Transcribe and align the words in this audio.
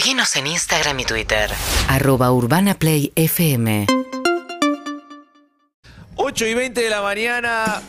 Seguinos 0.00 0.34
en 0.36 0.46
Instagram 0.46 0.98
y 1.00 1.04
Twitter. 1.04 1.50
Arroba 1.86 2.32
Urbana 2.32 2.72
Play 2.72 3.12
FM. 3.16 3.86
8 6.16 6.46
y 6.46 6.54
20 6.54 6.80
de 6.80 6.88
la 6.88 7.02
mañana, 7.02 7.82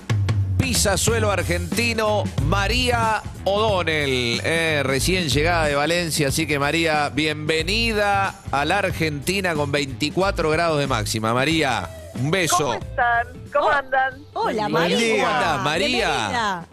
pisa 0.57 0.97
suelo 0.97 1.31
argentino, 1.31 2.25
María 2.43 3.21
O'Donnell, 3.45 4.41
eh, 4.43 4.81
recién 4.83 5.29
llegada 5.29 5.67
de 5.67 5.75
Valencia, 5.75 6.27
así 6.27 6.45
que 6.45 6.59
María, 6.59 7.07
bienvenida 7.07 8.41
a 8.51 8.65
la 8.65 8.79
Argentina 8.79 9.55
con 9.55 9.71
24 9.71 10.49
grados 10.49 10.79
de 10.79 10.87
máxima. 10.87 11.33
María, 11.33 11.89
un 12.15 12.29
beso. 12.29 12.57
¿Cómo 12.57 12.73
están? 12.73 13.27
¿Cómo 13.53 13.69
andan? 13.69 14.21
Hola, 14.33 14.67
María. 14.67 15.15
¿Cómo 15.15 15.27
andás, 15.27 15.61
María? 15.61 15.87
Bienvenida. 16.09 16.67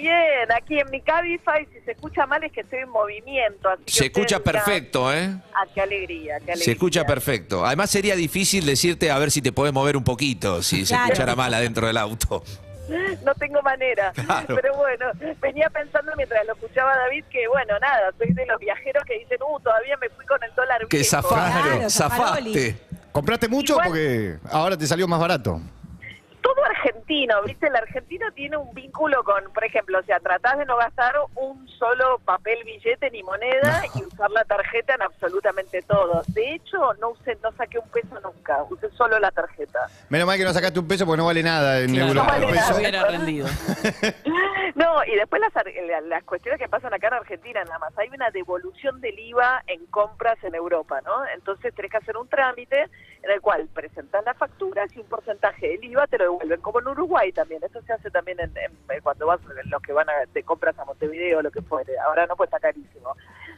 Bien, 0.00 0.52
aquí 0.54 0.78
en 0.78 0.90
mi 0.90 1.00
Cabify, 1.00 1.66
si 1.72 1.80
se 1.84 1.92
escucha 1.92 2.26
mal 2.26 2.42
es 2.44 2.52
que 2.52 2.60
estoy 2.60 2.80
en 2.80 2.88
movimiento. 2.90 3.68
Así 3.70 3.84
que 3.84 3.92
Se 3.92 4.04
escucha 4.06 4.38
dirán, 4.38 4.42
perfecto, 4.42 5.12
¿eh? 5.12 5.34
Ah, 5.54 5.64
qué 5.74 5.80
alegría, 5.80 6.36
qué 6.38 6.52
alegría. 6.52 6.64
Se 6.64 6.72
escucha 6.72 7.04
perfecto. 7.04 7.64
Además 7.64 7.90
sería 7.90 8.14
difícil 8.14 8.66
decirte 8.66 9.10
a 9.10 9.18
ver 9.18 9.30
si 9.30 9.40
te 9.42 9.52
podés 9.52 9.72
mover 9.72 9.96
un 9.96 10.04
poquito, 10.04 10.62
si 10.62 10.84
se 10.84 10.94
escuchara 10.94 11.34
mal 11.34 11.52
adentro 11.54 11.86
del 11.86 11.96
auto. 11.96 12.42
No 13.24 13.34
tengo 13.34 13.60
manera. 13.62 14.12
Claro. 14.12 14.54
Pero 14.54 14.76
bueno, 14.76 15.06
venía 15.40 15.68
pensando 15.70 16.12
mientras 16.16 16.46
lo 16.46 16.52
escuchaba 16.52 16.96
David 16.96 17.24
que, 17.30 17.48
bueno, 17.48 17.76
nada, 17.80 18.12
soy 18.16 18.32
de 18.32 18.46
los 18.46 18.60
viajeros 18.60 19.02
que 19.04 19.18
dicen, 19.18 19.38
uh, 19.42 19.58
todavía 19.60 19.96
me 19.96 20.08
fui 20.10 20.24
con 20.24 20.40
el 20.44 20.54
dólar 20.54 20.86
Que 20.86 20.98
viejo". 20.98 21.10
zafaron, 21.10 21.62
Claro, 21.78 21.90
zafaste. 21.90 22.24
zafaroli. 22.70 22.76
¿Compraste 23.10 23.48
mucho? 23.48 23.72
Igual- 23.72 23.88
Porque 23.88 24.36
ahora 24.52 24.76
te 24.76 24.86
salió 24.86 25.08
más 25.08 25.18
barato. 25.18 25.60
Todo 26.54 26.64
argentino, 26.64 27.42
¿viste? 27.42 27.66
El 27.66 27.76
argentino 27.76 28.30
tiene 28.32 28.56
un 28.56 28.72
vínculo 28.74 29.22
con, 29.24 29.44
por 29.52 29.64
ejemplo, 29.64 29.98
o 29.98 30.02
sea, 30.02 30.20
tratás 30.20 30.58
de 30.58 30.64
no 30.64 30.76
gastar 30.76 31.14
un 31.34 31.66
solo 31.68 32.18
papel, 32.24 32.58
billete 32.64 33.10
ni 33.10 33.22
moneda 33.22 33.82
y 33.94 34.02
usar 34.04 34.30
la 34.30 34.44
tarjeta 34.44 34.94
en 34.94 35.02
absolutamente 35.02 35.82
todo. 35.82 36.22
De 36.28 36.54
hecho, 36.54 36.94
no 37.00 37.10
usé, 37.10 37.36
no 37.42 37.52
saqué 37.52 37.78
un 37.78 37.88
peso 37.90 38.18
nunca, 38.20 38.62
usé 38.70 38.90
solo 38.90 39.18
la 39.18 39.30
tarjeta. 39.30 39.80
Menos 40.08 40.26
mal 40.26 40.38
que 40.38 40.44
no 40.44 40.52
sacaste 40.52 40.78
un 40.78 40.88
peso 40.88 41.04
porque 41.04 41.18
no 41.18 41.26
vale 41.26 41.42
nada 41.42 41.80
en 41.80 41.90
Claro, 41.92 42.08
euros. 42.08 42.24
no 42.24 42.30
vale 42.30 42.46
por 42.46 42.54
nada. 42.54 42.66
peso. 42.68 42.78
hubiera 42.78 43.04
rendido. 43.06 43.46
No, 44.74 45.02
y 45.06 45.14
después 45.14 45.40
las, 45.40 45.56
ar- 45.56 45.72
la- 45.88 46.00
las 46.02 46.24
cuestiones 46.24 46.60
que 46.60 46.68
pasan 46.68 46.92
acá 46.92 47.08
en 47.08 47.14
Argentina 47.14 47.64
nada 47.64 47.78
más. 47.78 47.96
Hay 47.98 48.08
una 48.08 48.30
devolución 48.30 49.00
del 49.00 49.18
IVA 49.18 49.62
en 49.68 49.86
compras 49.86 50.36
en 50.42 50.54
Europa, 50.54 51.00
¿no? 51.04 51.12
Entonces 51.34 51.74
tenés 51.74 51.90
que 51.90 51.96
hacer 51.96 52.16
un 52.16 52.28
trámite 52.28 52.90
en 53.26 53.32
el 53.34 53.40
cual 53.40 53.68
presentás 53.74 54.24
las 54.24 54.36
facturas 54.36 54.90
y 54.96 55.00
un 55.00 55.06
porcentaje 55.06 55.68
del 55.68 55.84
IVA 55.84 56.06
te 56.06 56.18
lo 56.18 56.24
devuelven, 56.24 56.60
como 56.60 56.80
en 56.80 56.88
Uruguay 56.88 57.32
también. 57.32 57.62
Esto 57.64 57.82
se 57.82 57.92
hace 57.92 58.10
también 58.10 58.38
en, 58.40 58.52
en- 58.56 59.00
cuando 59.02 59.26
vas, 59.26 59.40
los 59.64 59.82
que 59.82 59.92
van 59.92 60.08
a, 60.08 60.12
de 60.32 60.42
compras 60.42 60.78
a 60.78 60.84
Montevideo 60.84 61.42
lo 61.42 61.50
que 61.50 61.60
fuere. 61.62 61.98
Ahora 61.98 62.26
no, 62.26 62.36
pues 62.36 62.48
está 62.48 62.60
carísimo. 62.60 63.16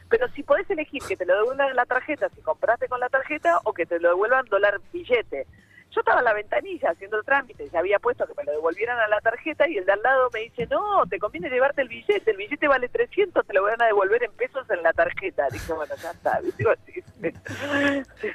Pero 0.09 0.27
si 0.29 0.43
podés 0.43 0.69
elegir 0.69 1.01
que 1.07 1.15
te 1.15 1.25
lo 1.25 1.35
devuelvan 1.37 1.75
la 1.75 1.85
tarjeta, 1.85 2.29
si 2.29 2.41
compraste 2.41 2.87
con 2.87 2.99
la 2.99 3.09
tarjeta, 3.09 3.59
o 3.63 3.73
que 3.73 3.85
te 3.85 3.99
lo 3.99 4.09
devuelvan 4.09 4.45
dólar 4.47 4.81
billete. 4.91 5.45
Yo 5.91 6.01
estaba 6.01 6.19
en 6.19 6.25
la 6.25 6.33
ventanilla 6.33 6.91
haciendo 6.91 7.17
el 7.17 7.25
trámite, 7.25 7.67
ya 7.71 7.79
había 7.79 7.97
puesto 7.97 8.25
que 8.27 8.33
me 8.37 8.43
lo 8.43 8.51
devolvieran 8.51 8.99
a 8.99 9.07
la 9.07 9.19
tarjeta 9.21 9.67
y 9.67 9.77
el 9.77 9.85
de 9.85 9.93
al 9.93 10.01
lado 10.03 10.29
me 10.31 10.41
dice, 10.41 10.67
no, 10.67 11.05
te 11.09 11.17
conviene 11.17 11.49
llevarte 11.49 11.81
el 11.81 11.87
billete, 11.87 12.29
el 12.29 12.37
billete 12.37 12.67
vale 12.67 12.89
300, 12.89 13.45
te 13.45 13.53
lo 13.53 13.63
van 13.63 13.81
a 13.81 13.85
devolver 13.85 14.23
en 14.23 14.31
pesos 14.33 14.69
en 14.69 14.83
la 14.83 14.93
tarjeta. 14.93 15.47
Dije, 15.51 15.73
bueno, 15.73 15.93
ya 16.01 16.11
está. 16.11 16.39
Digo, 16.57 16.71
sí, 16.85 17.01
sí. 17.21 17.31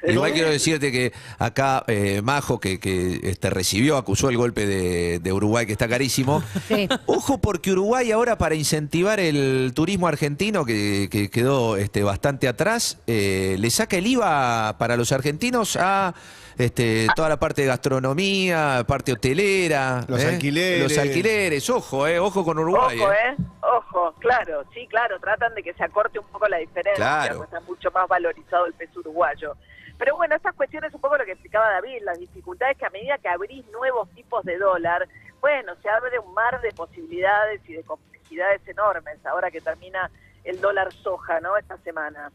Igual 0.08 0.32
quiero 0.32 0.50
decirte 0.50 0.90
que 0.90 1.12
acá 1.38 1.84
eh, 1.86 2.22
Majo, 2.22 2.58
que, 2.58 2.80
que 2.80 3.20
este, 3.22 3.50
recibió, 3.50 3.96
acusó 3.96 4.30
el 4.30 4.36
golpe 4.36 4.66
de, 4.66 5.20
de 5.20 5.32
Uruguay, 5.32 5.66
que 5.66 5.72
está 5.72 5.88
carísimo. 5.88 6.42
Sí. 6.64 6.88
Ojo, 7.04 7.38
porque 7.38 7.72
Uruguay 7.72 8.10
ahora 8.10 8.38
para 8.38 8.54
incentivar 8.54 9.20
el 9.20 9.72
turismo 9.74 10.08
argentino, 10.08 10.64
que, 10.64 11.08
que 11.10 11.28
quedó 11.28 11.76
este, 11.76 12.02
bastante 12.02 12.48
atrás, 12.48 12.98
eh, 13.06 13.56
le 13.58 13.68
saca 13.70 13.96
el 13.98 14.06
IVA 14.06 14.76
para 14.78 14.96
los 14.96 15.12
argentinos 15.12 15.76
a 15.78 16.14
este, 16.58 17.06
toda 17.14 17.28
la 17.28 17.38
parte 17.38 17.62
de 17.62 17.68
gastronomía, 17.68 18.84
parte 18.86 19.12
hotelera. 19.12 20.04
Los 20.08 20.22
¿eh? 20.22 20.28
alquileres. 20.28 20.82
Los 20.82 20.98
alquileres, 20.98 21.70
ojo, 21.70 22.06
eh, 22.06 22.18
ojo 22.18 22.44
con 22.44 22.58
Uruguay. 22.58 22.98
Ojo, 23.00 23.12
eh. 23.12 23.16
¿eh? 23.30 23.36
Ojo, 23.60 24.14
claro, 24.18 24.64
sí, 24.72 24.86
claro, 24.88 25.18
tratan 25.20 25.54
de 25.54 25.62
que 25.62 25.74
se 25.74 25.84
acorte 25.84 26.18
un 26.18 26.26
poco 26.26 26.46
la 26.48 26.58
diferencia, 26.58 26.94
Claro. 26.94 27.36
pues 27.38 27.48
está 27.48 27.60
mucho 27.60 27.90
más 27.90 28.06
valorizado 28.08 28.66
el 28.66 28.74
peso 28.74 29.00
uruguayo. 29.00 29.56
Pero 29.98 30.16
bueno, 30.16 30.34
estas 30.34 30.54
cuestiones 30.54 30.92
un 30.92 31.00
poco 31.00 31.16
lo 31.16 31.24
que 31.24 31.32
explicaba 31.32 31.70
David, 31.70 32.02
las 32.02 32.18
dificultades 32.18 32.76
que 32.76 32.86
a 32.86 32.90
medida 32.90 33.18
que 33.18 33.28
abrís 33.28 33.64
nuevos 33.68 34.08
tipos 34.10 34.44
de 34.44 34.58
dólar, 34.58 35.08
bueno, 35.40 35.74
se 35.82 35.88
abre 35.88 36.18
un 36.18 36.34
mar 36.34 36.60
de 36.60 36.72
posibilidades 36.72 37.60
y 37.68 37.74
de 37.74 37.82
complejidades 37.84 38.60
enormes 38.66 39.24
ahora 39.24 39.50
que 39.50 39.60
termina 39.60 40.10
el 40.42 40.60
dólar 40.60 40.92
soja, 40.92 41.40
¿no? 41.40 41.56
Esta 41.56 41.76
semana. 41.78 42.30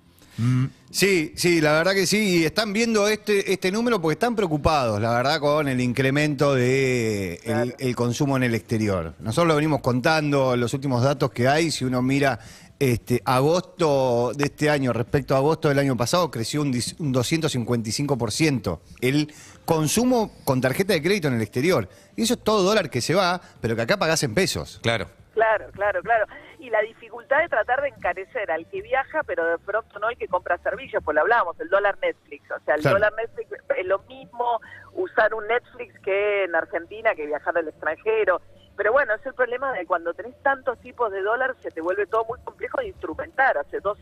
Sí, 0.91 1.33
sí, 1.35 1.61
la 1.61 1.73
verdad 1.73 1.93
que 1.93 2.07
sí. 2.07 2.39
Y 2.39 2.45
están 2.45 2.73
viendo 2.73 3.07
este, 3.07 3.51
este 3.51 3.71
número 3.71 4.01
porque 4.01 4.13
están 4.13 4.35
preocupados, 4.35 4.99
la 4.99 5.11
verdad, 5.11 5.39
con 5.39 5.67
el 5.67 5.79
incremento 5.81 6.55
de 6.55 7.33
el, 7.35 7.39
Claro. 7.43 7.71
el 7.77 7.95
consumo 7.95 8.37
en 8.37 8.43
el 8.43 8.55
exterior. 8.55 9.13
Nosotros 9.19 9.47
lo 9.47 9.55
venimos 9.55 9.81
contando, 9.81 10.55
los 10.55 10.73
últimos 10.73 11.03
datos 11.03 11.31
que 11.31 11.47
hay, 11.47 11.69
si 11.71 11.85
uno 11.85 12.01
mira 12.01 12.39
este 12.79 13.21
agosto 13.25 14.31
de 14.35 14.45
este 14.45 14.69
año 14.69 14.93
respecto 14.93 15.35
a 15.35 15.39
agosto 15.39 15.67
del 15.67 15.79
año 15.79 15.97
pasado, 15.97 16.31
creció 16.31 16.61
un, 16.61 16.69
un 16.69 17.13
255% 17.13 18.79
el 19.01 19.31
consumo 19.65 20.31
con 20.43 20.61
tarjeta 20.61 20.93
de 20.93 21.01
crédito 21.01 21.27
en 21.27 21.35
el 21.35 21.41
exterior. 21.41 21.89
Y 22.15 22.23
eso 22.23 22.33
es 22.35 22.43
todo 22.43 22.63
dólar 22.63 22.89
que 22.89 23.01
se 23.01 23.13
va, 23.13 23.39
pero 23.61 23.75
que 23.75 23.81
acá 23.81 23.97
pagás 23.99 24.23
en 24.23 24.33
pesos. 24.33 24.79
Claro. 24.81 25.09
Claro, 25.39 25.71
claro, 25.71 26.01
claro. 26.01 26.25
Y 26.59 26.69
la 26.69 26.81
dificultad 26.81 27.39
de 27.39 27.47
tratar 27.47 27.81
de 27.81 27.87
encarecer 27.87 28.51
al 28.51 28.67
que 28.67 28.81
viaja, 28.81 29.23
pero 29.23 29.45
de 29.45 29.57
pronto 29.57 29.97
no 29.99 30.09
el 30.09 30.17
que 30.17 30.27
compra 30.27 30.57
servicios, 30.57 31.01
pues 31.01 31.15
lo 31.15 31.21
hablábamos, 31.21 31.57
el 31.61 31.69
dólar 31.69 31.97
Netflix. 32.01 32.51
O 32.51 32.59
sea, 32.65 32.75
el 32.75 32.81
Claro. 32.81 32.97
dólar 32.97 33.13
Netflix 33.15 33.49
es 33.77 33.85
lo 33.85 33.99
mismo 33.99 34.59
usar 34.93 35.33
un 35.33 35.47
Netflix 35.47 35.97
que 36.01 36.43
en 36.43 36.55
Argentina, 36.55 37.15
que 37.15 37.25
viajar 37.25 37.57
al 37.57 37.69
extranjero. 37.69 38.41
Pero 38.75 38.91
bueno, 38.91 39.13
es 39.13 39.25
el 39.25 39.33
problema 39.33 39.71
de 39.71 39.85
cuando 39.85 40.13
tenés 40.13 40.35
tantos 40.43 40.77
tipos 40.81 41.09
de 41.09 41.21
dólar, 41.21 41.55
se 41.61 41.71
te 41.71 41.79
vuelve 41.79 42.05
todo 42.05 42.25
muy 42.25 42.39
complejo 42.41 42.79
de 42.81 42.87
instrumentar. 42.87 43.57
Hace 43.57 43.79
dos 43.79 43.97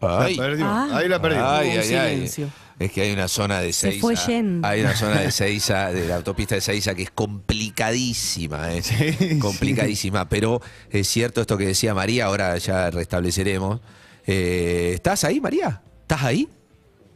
Ay. 0.00 0.34
La 0.36 0.42
perdió. 0.44 0.66
Ah. 0.66 0.88
Ahí 0.94 1.08
la 1.08 1.20
perdimos. 1.20 1.46
Ay, 1.46 1.70
ay, 1.78 1.94
ay. 1.94 2.52
Es 2.78 2.92
que 2.92 3.00
hay 3.02 3.12
una 3.12 3.26
zona 3.28 3.60
de 3.60 3.72
Se 3.72 3.88
Seiza. 3.90 4.00
fue 4.00 4.16
yendo. 4.16 4.66
Hay 4.68 4.80
una 4.82 4.94
zona 4.94 5.20
de 5.20 5.30
Seiza, 5.32 5.90
de 5.92 6.06
la 6.08 6.16
autopista 6.16 6.54
de 6.54 6.60
Seiza, 6.60 6.94
que 6.94 7.04
es 7.04 7.10
complicadísima, 7.10 8.72
¿eh? 8.74 8.82
Sí, 8.82 9.38
complicadísima. 9.38 10.28
Pero 10.28 10.60
es 10.90 11.08
cierto 11.08 11.40
esto 11.40 11.56
que 11.56 11.66
decía 11.66 11.94
María, 11.94 12.26
ahora 12.26 12.56
ya 12.58 12.90
restableceremos. 12.90 13.80
Eh, 14.26 14.92
¿Estás 14.94 15.24
ahí, 15.24 15.40
María? 15.40 15.80
¿Estás 16.02 16.22
ahí? 16.22 16.48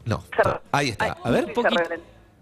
No. 0.05 0.25
Ahí 0.73 0.89
está. 0.91 1.17
A 1.23 1.31
ver, 1.31 1.53
poquito. 1.53 1.83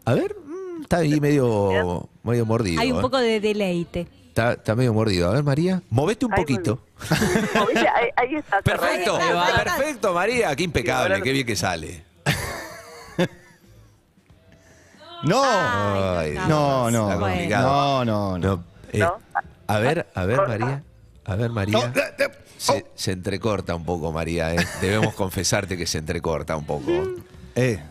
a 0.05 0.15
ver. 0.15 0.37
mm, 0.45 0.83
Está 0.83 0.99
ahí 0.99 1.21
medio, 1.21 2.09
medio 2.23 2.47
mordido. 2.47 2.81
Hay 2.81 2.93
un 2.93 2.99
¿eh? 2.99 3.03
poco 3.03 3.19
de 3.19 3.41
deleite. 3.41 4.07
Está, 4.29 4.53
está 4.53 4.77
medio 4.77 4.95
mordido. 4.95 5.29
A 5.29 5.35
ver, 5.35 5.43
María. 5.43 5.83
Movete 5.91 6.25
un 6.25 6.33
poquito. 6.33 6.81
¿Lo 7.55 7.67
viste? 7.67 7.89
Ahí, 7.89 8.09
ahí 8.17 8.35
está. 8.37 8.63
Perfecto, 8.63 9.17
Ahí 9.17 9.23
está, 9.27 9.45
ahí 9.47 9.53
está. 9.59 9.65
perfecto, 9.77 10.15
María. 10.15 10.55
Qué 10.55 10.63
impecable, 10.63 11.21
qué 11.23 11.33
bien 11.33 11.47
que 11.47 11.57
sale. 11.57 12.05
No, 15.25 15.43
Ay, 15.45 16.35
no, 16.49 16.91
no, 16.91 17.11
Está 17.11 17.15
no, 17.15 17.21
complicado. 17.21 18.05
no, 18.05 18.05
no, 18.05 18.39
no. 18.39 18.57
No, 18.57 18.65
eh, 18.93 18.99
¿No? 18.99 19.19
A 19.67 19.79
ver, 19.79 20.07
a 20.15 20.25
ver, 20.25 20.41
María. 20.49 20.83
A 21.25 21.35
ver, 21.37 21.51
María. 21.51 21.93
Eh, 21.95 22.15
eh, 22.19 22.29
Se, 22.57 22.87
se 22.95 23.13
entrecorta 23.13 23.75
un 23.75 23.85
poco, 23.85 24.13
María. 24.13 24.55
¿eh? 24.55 24.67
Debemos 24.81 25.15
confesarte 25.17 25.77
que 25.77 25.87
se 25.87 25.99
entrecorta 25.99 26.57
un 26.57 26.65
poco. 26.65 26.91
Eh. 27.55 27.83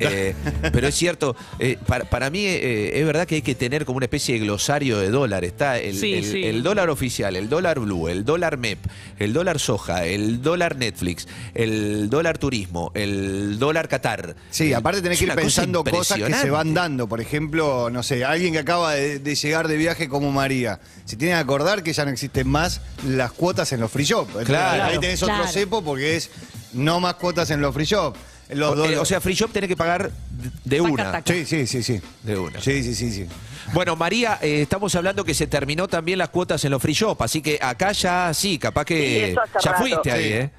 Eh, 0.00 0.34
pero 0.72 0.88
es 0.88 0.94
cierto, 0.94 1.36
eh, 1.58 1.78
para, 1.86 2.04
para 2.04 2.30
mí 2.30 2.44
eh, 2.46 2.98
es 2.98 3.06
verdad 3.06 3.26
que 3.26 3.36
hay 3.36 3.42
que 3.42 3.54
tener 3.54 3.84
como 3.84 3.98
una 3.98 4.06
especie 4.06 4.34
de 4.34 4.40
glosario 4.40 4.98
de 4.98 5.10
dólar. 5.10 5.44
Está 5.44 5.78
el, 5.78 5.96
Sí, 5.96 6.14
el- 6.14 6.24
sí. 6.24 6.44
el 6.44 6.62
dólar 6.62 6.88
oficial, 6.90 7.36
el 7.36 7.48
dólar 7.48 7.78
blue, 7.80 8.08
el 8.08 8.24
dólar 8.24 8.56
MEP, 8.58 8.78
el 9.18 9.32
dólar 9.32 9.58
soja, 9.58 10.04
el 10.06 10.40
dólar 10.42 10.76
Netflix, 10.76 11.26
el 11.54 12.08
dólar 12.10 12.38
turismo, 12.38 12.90
el 12.94 13.58
dólar 13.58 13.88
Qatar. 13.88 14.34
Sí, 14.50 14.70
Eh, 14.72 14.74
aparte 14.74 15.02
tenés 15.02 15.16
es 15.16 15.18
que 15.20 15.24
ir 15.26 15.30
cosa 15.32 15.42
pensando 15.42 15.84
cosas 15.84 16.18
que 16.18 16.32
se 16.34 16.50
van 16.50 16.72
dando. 16.74 17.06
Por 17.08 17.20
ejemplo, 17.20 17.90
no 17.90 18.02
sé, 18.02 18.24
alguien 18.24 18.52
que 18.52 18.60
acaba 18.60 18.94
de, 18.94 19.18
de 19.18 19.34
llegar 19.34 19.68
de 19.68 19.76
viaje 19.76 20.08
como 20.08 20.30
María. 20.32 20.80
Se 21.04 21.16
tiene 21.16 21.34
que 21.34 21.40
acordar 21.40 21.82
que 21.82 21.92
ya 21.92 22.04
no 22.04 22.10
existen 22.10 22.48
más 22.48 22.80
las 23.06 23.32
cuotas 23.32 23.72
en 23.72 23.80
los 23.80 23.90
free 23.90 24.04
shop. 24.04 24.28
Claro. 24.44 24.84
Ahí 24.84 24.98
tenés 24.98 25.22
otro 25.22 25.46
cepo 25.48 25.82
porque 25.84 26.16
es 26.16 26.30
no 26.72 26.98
más 27.00 27.14
cuotas 27.14 27.50
en 27.50 27.60
los 27.60 27.74
free 27.74 27.84
shop. 27.86 28.16
Los 28.50 28.78
O, 28.78 28.84
eh, 28.86 28.96
o 28.98 29.04
sea, 29.04 29.20
free 29.20 29.34
shop 29.34 29.50
tenés 29.52 29.68
que 29.68 29.76
pagar 29.76 30.10
de- 30.10 30.50
de 30.64 30.76
Taca, 30.78 30.90
una. 30.92 31.12
taca. 31.12 31.32
sí, 31.32 31.44
sí, 31.44 31.66
sí, 31.66 31.82
sí. 31.82 32.00
De 32.22 32.38
una. 32.38 32.60
Sí, 32.60 32.82
sí, 32.82 32.94
sí, 32.94 33.10
sí. 33.10 33.28
Bueno, 33.72 33.96
María, 33.96 34.38
eh, 34.40 34.62
estamos 34.62 34.94
hablando 34.94 35.24
que 35.24 35.34
se 35.34 35.46
terminó 35.48 35.88
también 35.88 36.18
las 36.18 36.28
cuotas 36.28 36.64
en 36.64 36.70
los 36.70 36.80
free 36.80 36.94
shop, 36.94 37.20
así 37.22 37.42
que 37.42 37.58
acá 37.60 37.90
ya 37.92 38.32
sí, 38.32 38.58
capaz 38.58 38.82
Sí, 38.82 38.94
que 38.94 39.30
eso 39.30 39.40
hace 39.40 39.52
ya 39.60 39.72
rato. 39.72 39.82
fuiste 39.82 40.12
ahí, 40.12 40.22
Sí. 40.24 40.32
¿eh? 40.34 40.50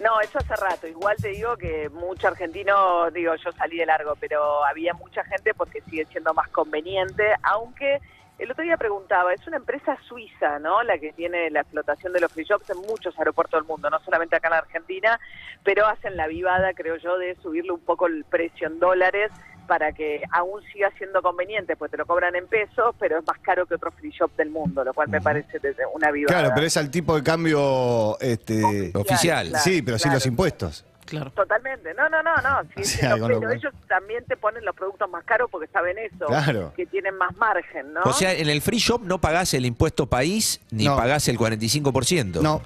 No, 0.00 0.20
eso 0.20 0.38
hace 0.38 0.54
rato. 0.56 0.86
Igual 0.86 1.16
te 1.20 1.28
digo 1.28 1.56
que 1.56 1.88
mucho 1.88 2.28
argentino, 2.28 3.10
digo, 3.12 3.34
yo 3.36 3.50
salí 3.52 3.78
de 3.78 3.86
largo, 3.86 4.14
pero 4.20 4.64
había 4.64 4.94
mucha 4.94 5.24
gente 5.24 5.54
porque 5.54 5.80
sigue 5.90 6.06
siendo 6.10 6.32
más 6.34 6.48
conveniente, 6.50 7.24
aunque 7.42 7.98
El 8.38 8.52
otro 8.52 8.62
día 8.62 8.76
preguntaba, 8.76 9.34
es 9.34 9.44
una 9.48 9.56
empresa 9.56 9.98
suiza, 10.06 10.60
¿no? 10.60 10.82
La 10.84 10.98
que 10.98 11.12
tiene 11.12 11.50
la 11.50 11.60
explotación 11.60 12.12
de 12.12 12.20
los 12.20 12.32
free 12.32 12.44
shops 12.44 12.70
en 12.70 12.78
muchos 12.78 13.18
aeropuertos 13.18 13.60
del 13.60 13.66
mundo, 13.66 13.90
no 13.90 13.98
solamente 14.04 14.36
acá 14.36 14.46
en 14.48 14.52
la 14.52 14.58
Argentina, 14.58 15.20
pero 15.64 15.86
hacen 15.86 16.16
la 16.16 16.28
vivada, 16.28 16.72
creo 16.72 16.96
yo, 16.96 17.18
de 17.18 17.34
subirle 17.42 17.72
un 17.72 17.80
poco 17.80 18.06
el 18.06 18.24
precio 18.24 18.68
en 18.68 18.78
dólares 18.78 19.32
para 19.66 19.92
que 19.92 20.22
aún 20.32 20.62
siga 20.72 20.90
siendo 20.96 21.20
conveniente, 21.20 21.76
pues 21.76 21.90
te 21.90 21.96
lo 21.96 22.06
cobran 22.06 22.34
en 22.36 22.46
pesos, 22.46 22.94
pero 22.98 23.18
es 23.18 23.26
más 23.26 23.38
caro 23.40 23.66
que 23.66 23.74
otro 23.74 23.90
free 23.90 24.10
shop 24.10 24.34
del 24.36 24.50
mundo, 24.50 24.82
lo 24.82 24.94
cual 24.94 25.08
me 25.08 25.20
parece 25.20 25.60
una 25.92 26.10
vivada. 26.10 26.38
Claro, 26.38 26.54
pero 26.54 26.66
es 26.66 26.76
al 26.76 26.90
tipo 26.90 27.14
de 27.16 27.22
cambio 27.22 28.18
este, 28.20 28.92
Oficial. 28.94 29.48
claro, 29.48 29.64
sí, 29.64 29.82
pero 29.82 29.98
sin 29.98 30.04
claro. 30.04 30.16
los 30.16 30.26
impuestos. 30.26 30.84
Claro. 31.08 31.30
Totalmente, 31.30 31.94
no, 31.94 32.08
no, 32.08 32.22
no, 32.22 32.34
no, 32.36 32.68
sí, 32.76 32.82
O 32.82 32.84
sea, 32.84 33.16
no, 33.16 33.26
pero 33.26 33.50
ellos 33.50 33.72
también 33.88 34.24
te 34.26 34.36
ponen 34.36 34.64
los 34.64 34.74
productos 34.74 35.08
más 35.10 35.24
caros 35.24 35.48
porque 35.50 35.66
saben 35.72 35.96
eso, 35.98 36.26
Claro. 36.26 36.72
que 36.76 36.86
tienen 36.86 37.16
más 37.16 37.34
margen, 37.36 37.92
¿no? 37.94 38.00
O 38.04 38.12
sea, 38.12 38.32
en 38.34 38.48
el 38.48 38.60
free 38.62 38.78
shop 38.78 39.02
no 39.04 39.20
pagás 39.20 39.54
el 39.54 39.64
impuesto 39.66 40.06
país 40.06 40.60
ni 40.70 40.84
No. 40.84 40.96
pagás 40.96 41.28
el 41.28 41.38
45%. 41.38 42.40
No, 42.42 42.60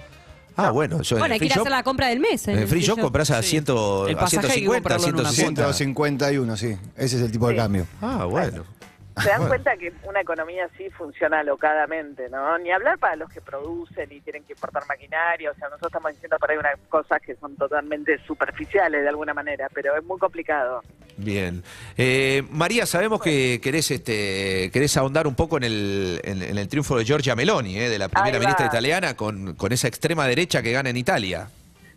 Ah, 0.55 0.71
bueno, 0.71 1.01
yo 1.01 1.17
en 1.17 1.21
Bueno, 1.21 1.27
el 1.27 1.33
hay 1.33 1.39
que 1.39 1.47
ir 1.47 1.53
a 1.53 1.55
shop, 1.55 1.63
hacer 1.63 1.71
la 1.73 1.83
compra 1.83 2.09
del 2.09 2.21
mes. 2.21 2.47
en 2.47 2.59
el 2.59 2.69
free 2.69 2.83
shop 2.83 3.01
compras 3.01 3.31
a, 3.31 3.41
Sí. 3.43 3.49
100, 3.51 3.65
El 4.11 4.17
a 4.17 4.21
pasaje 4.21 4.47
hay 4.49 4.53
que 4.53 4.59
150, 4.67 4.75
comprarlo 4.83 5.07
en 5.09 5.15
una 5.15 5.31
160. 5.31 5.73
151, 5.73 6.57
sí. 6.59 6.77
Ese 6.95 7.17
es 7.17 7.23
el 7.23 7.33
tipo 7.33 7.49
de 7.49 7.57
cambio. 7.57 7.87
Ah, 8.03 8.27
bueno. 8.27 8.63
Se 9.21 9.29
dan 9.29 9.47
cuenta 9.49 9.77
que 9.77 9.93
una 10.05 10.21
economía 10.21 10.65
así 10.73 10.89
funciona 10.91 11.41
alocadamente, 11.41 12.29
¿no? 12.31 12.59
Ni 12.59 12.71
hablar 12.71 12.99
para 12.99 13.17
los 13.17 13.31
que 13.31 13.41
producen 13.41 14.11
y 14.13 14.21
tienen 14.21 14.45
que 14.45 14.53
importar 14.53 14.87
maquinaria, 14.87 15.51
o 15.51 15.55
sea, 15.55 15.69
nosotros 15.69 15.91
estamos 15.91 16.13
diciendo 16.13 16.39
por 16.39 16.51
ahí 16.51 16.57
unas 16.57 16.79
cosas 16.89 17.21
que 17.21 17.37
son 17.37 17.57
totalmente 17.57 18.19
superficiales 18.27 19.03
de 19.03 19.09
alguna 19.09 19.35
manera, 19.35 19.69
pero 19.73 19.97
es 19.97 20.05
muy 20.05 20.19
complicado. 20.19 20.83
Bien. 21.17 21.63
Eh, 21.97 22.43
María, 22.51 22.87
sabemos 22.87 23.21
que 23.21 23.61
querés, 23.63 23.91
este, 23.91 24.71
querés 24.73 24.97
ahondar 24.97 25.27
un 25.27 25.35
poco 25.35 25.59
en 25.59 25.65
el, 25.65 26.21
en, 26.25 26.43
en 26.43 26.59
el 26.59 26.69
triunfo 26.69 26.97
de 26.97 27.05
Giorgia 27.05 27.37
Meloni, 27.37 27.79
eh, 27.79 27.89
de 27.89 27.99
la 27.99 28.09
primera 28.09 28.39
ministra 28.39 28.67
italiana, 28.67 29.15
con, 29.15 29.55
con 29.55 29.73
esa 29.73 29.89
extrema 29.89 30.27
derecha 30.27 30.63
que 30.63 30.73
gana 30.73 30.91
en 30.91 30.97
Italia. 30.97 31.49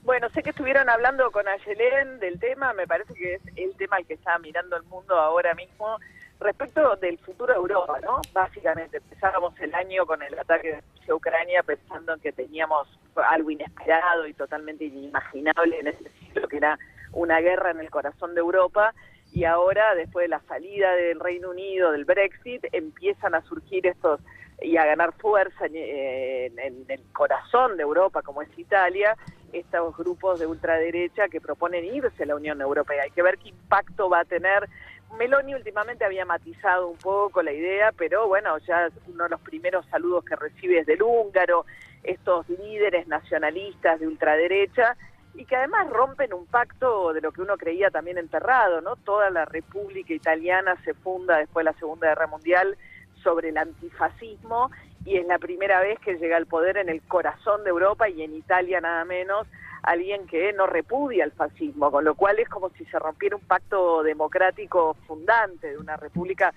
Bueno, 0.04 0.30
sé 0.30 0.44
que 0.44 0.52
estuvieron 0.52 0.88
hablando 0.88 1.32
con 1.32 1.48
Ayelén 1.48 2.20
del 2.20 2.40
tema, 2.40 2.74
me 2.74 2.86
parece 2.86 3.14
que 3.16 3.36
es 3.36 3.42
el 3.56 3.76
tema 3.76 3.98
al 3.98 4.06
que 4.06 4.14
está 4.14 4.38
mirando 4.38 4.78
el 4.78 4.84
mundo 4.84 5.16
ahora 5.16 5.56
mismo 5.56 5.98
respecto 6.40 6.96
del 6.98 7.18
futuro 7.20 7.54
de 7.54 7.60
Europa, 7.60 8.00
¿no? 8.02 8.22
Básicamente, 8.34 8.98
empezábamos 8.98 9.60
el 9.60 9.74
año 9.74 10.06
con 10.06 10.22
el 10.22 10.38
ataque 10.38 10.74
de 10.74 10.82
Rusia 10.82 11.14
a 11.14 11.16
Ucrania 11.16 11.64
pensando 11.64 12.14
en 12.14 12.20
que 12.20 12.32
teníamos 12.32 12.88
algo 13.16 13.52
inesperado 13.52 14.28
y 14.28 14.34
totalmente 14.34 14.86
inimaginable 14.86 15.80
en 15.80 15.88
ese 15.88 16.10
siglo, 16.20 16.48
que 16.48 16.58
era 16.58 16.78
una 17.14 17.40
guerra 17.40 17.72
en 17.72 17.80
el 17.80 17.90
corazón 17.90 18.36
de 18.36 18.42
Europa, 18.42 18.94
y 19.32 19.44
ahora, 19.44 19.96
después 19.96 20.26
de 20.26 20.30
la 20.30 20.42
salida 20.42 20.96
del 20.96 21.20
Reino 21.20 21.50
Unido, 21.50 21.92
del 21.92 22.06
Brexit, 22.06 22.66
empiezan 22.72 23.36
a 23.36 23.42
surgir 23.42 23.86
estos 23.88 24.22
y 24.62 24.78
a 24.78 24.86
ganar 24.86 25.12
fuerza 25.14 25.66
eh, 25.66 26.46
en, 26.46 26.60
en 26.60 26.86
el 26.88 27.02
corazón 27.12 27.76
de 27.76 27.84
Europa, 27.84 28.22
como 28.22 28.42
es 28.42 28.50
Italia, 28.58 29.18
estos 29.52 29.96
grupos 29.98 30.40
de 30.40 30.48
ultraderecha 30.48 31.28
que 31.28 31.42
proponen 31.42 31.84
irse 31.86 32.24
a 32.24 32.26
la 32.26 32.36
Unión 32.36 32.62
Europea. 32.62 33.04
Hay 33.04 33.12
que 33.12 33.22
ver 33.22 33.38
qué 33.38 33.50
impacto 33.50 34.10
va 34.10 34.22
a 34.22 34.26
tener. 34.26 34.70
Meloni 35.18 35.56
últimamente 35.56 36.04
había 36.04 36.26
matizado 36.26 36.88
un 36.90 36.98
poco 36.98 37.42
la 37.42 37.54
idea, 37.54 37.92
pero 37.98 38.28
bueno, 38.28 38.58
ya 38.60 38.90
uno 39.08 39.24
de 39.24 39.30
los 39.30 39.42
primeros 39.42 39.86
saludos 39.88 40.26
que 40.26 40.36
recibe 40.36 40.80
es 40.80 40.86
del 40.86 41.02
húngaro, 41.02 41.66
estos 42.04 42.48
líderes 42.50 43.08
nacionalistas 43.08 44.00
de 44.00 44.08
ultraderecha, 44.08 44.98
y 45.34 45.46
que 45.46 45.56
además 45.56 45.90
rompen 45.90 46.34
un 46.34 46.46
pacto 46.46 47.14
de 47.14 47.22
lo 47.22 47.32
que 47.32 47.42
uno 47.42 47.58
creía 47.58 47.90
también 47.92 48.18
enterrado, 48.18 48.82
¿no? 48.82 48.96
Toda 48.96 49.30
la 49.30 49.46
República 49.46 50.14
Italiana 50.14 50.76
se 50.84 50.94
funda 50.94 51.38
después 51.38 51.66
de 51.66 51.72
la 51.72 51.80
Segunda 51.80 52.08
Guerra 52.08 52.28
Mundial 52.28 52.78
sobre 53.22 53.50
el 53.50 53.58
antifascismo 53.58 54.72
y 55.06 55.18
es 55.18 55.26
la 55.28 55.38
primera 55.38 55.80
vez 55.82 56.00
que 56.00 56.16
llega 56.16 56.36
al 56.36 56.48
poder 56.48 56.78
en 56.78 56.90
el 56.90 57.02
corazón 57.04 57.64
de 57.64 57.70
Europa 57.70 58.10
y 58.10 58.24
en 58.24 58.34
Italia 58.34 58.82
nada 58.82 59.06
menos 59.06 59.48
alguien 59.84 60.26
que 60.26 60.52
no 60.54 60.66
repudia 60.66 61.24
el 61.24 61.32
fascismo, 61.32 61.92
con 61.92 62.04
lo 62.04 62.16
cual 62.16 62.40
es 62.40 62.50
como 62.50 62.72
si 62.72 62.86
se 62.86 62.98
rompiera 62.98 63.36
un 63.36 63.44
pacto 63.44 64.02
democrático 64.02 64.96
fundante 65.06 65.72
de 65.72 65.78
una 65.78 65.96
república 65.96 66.54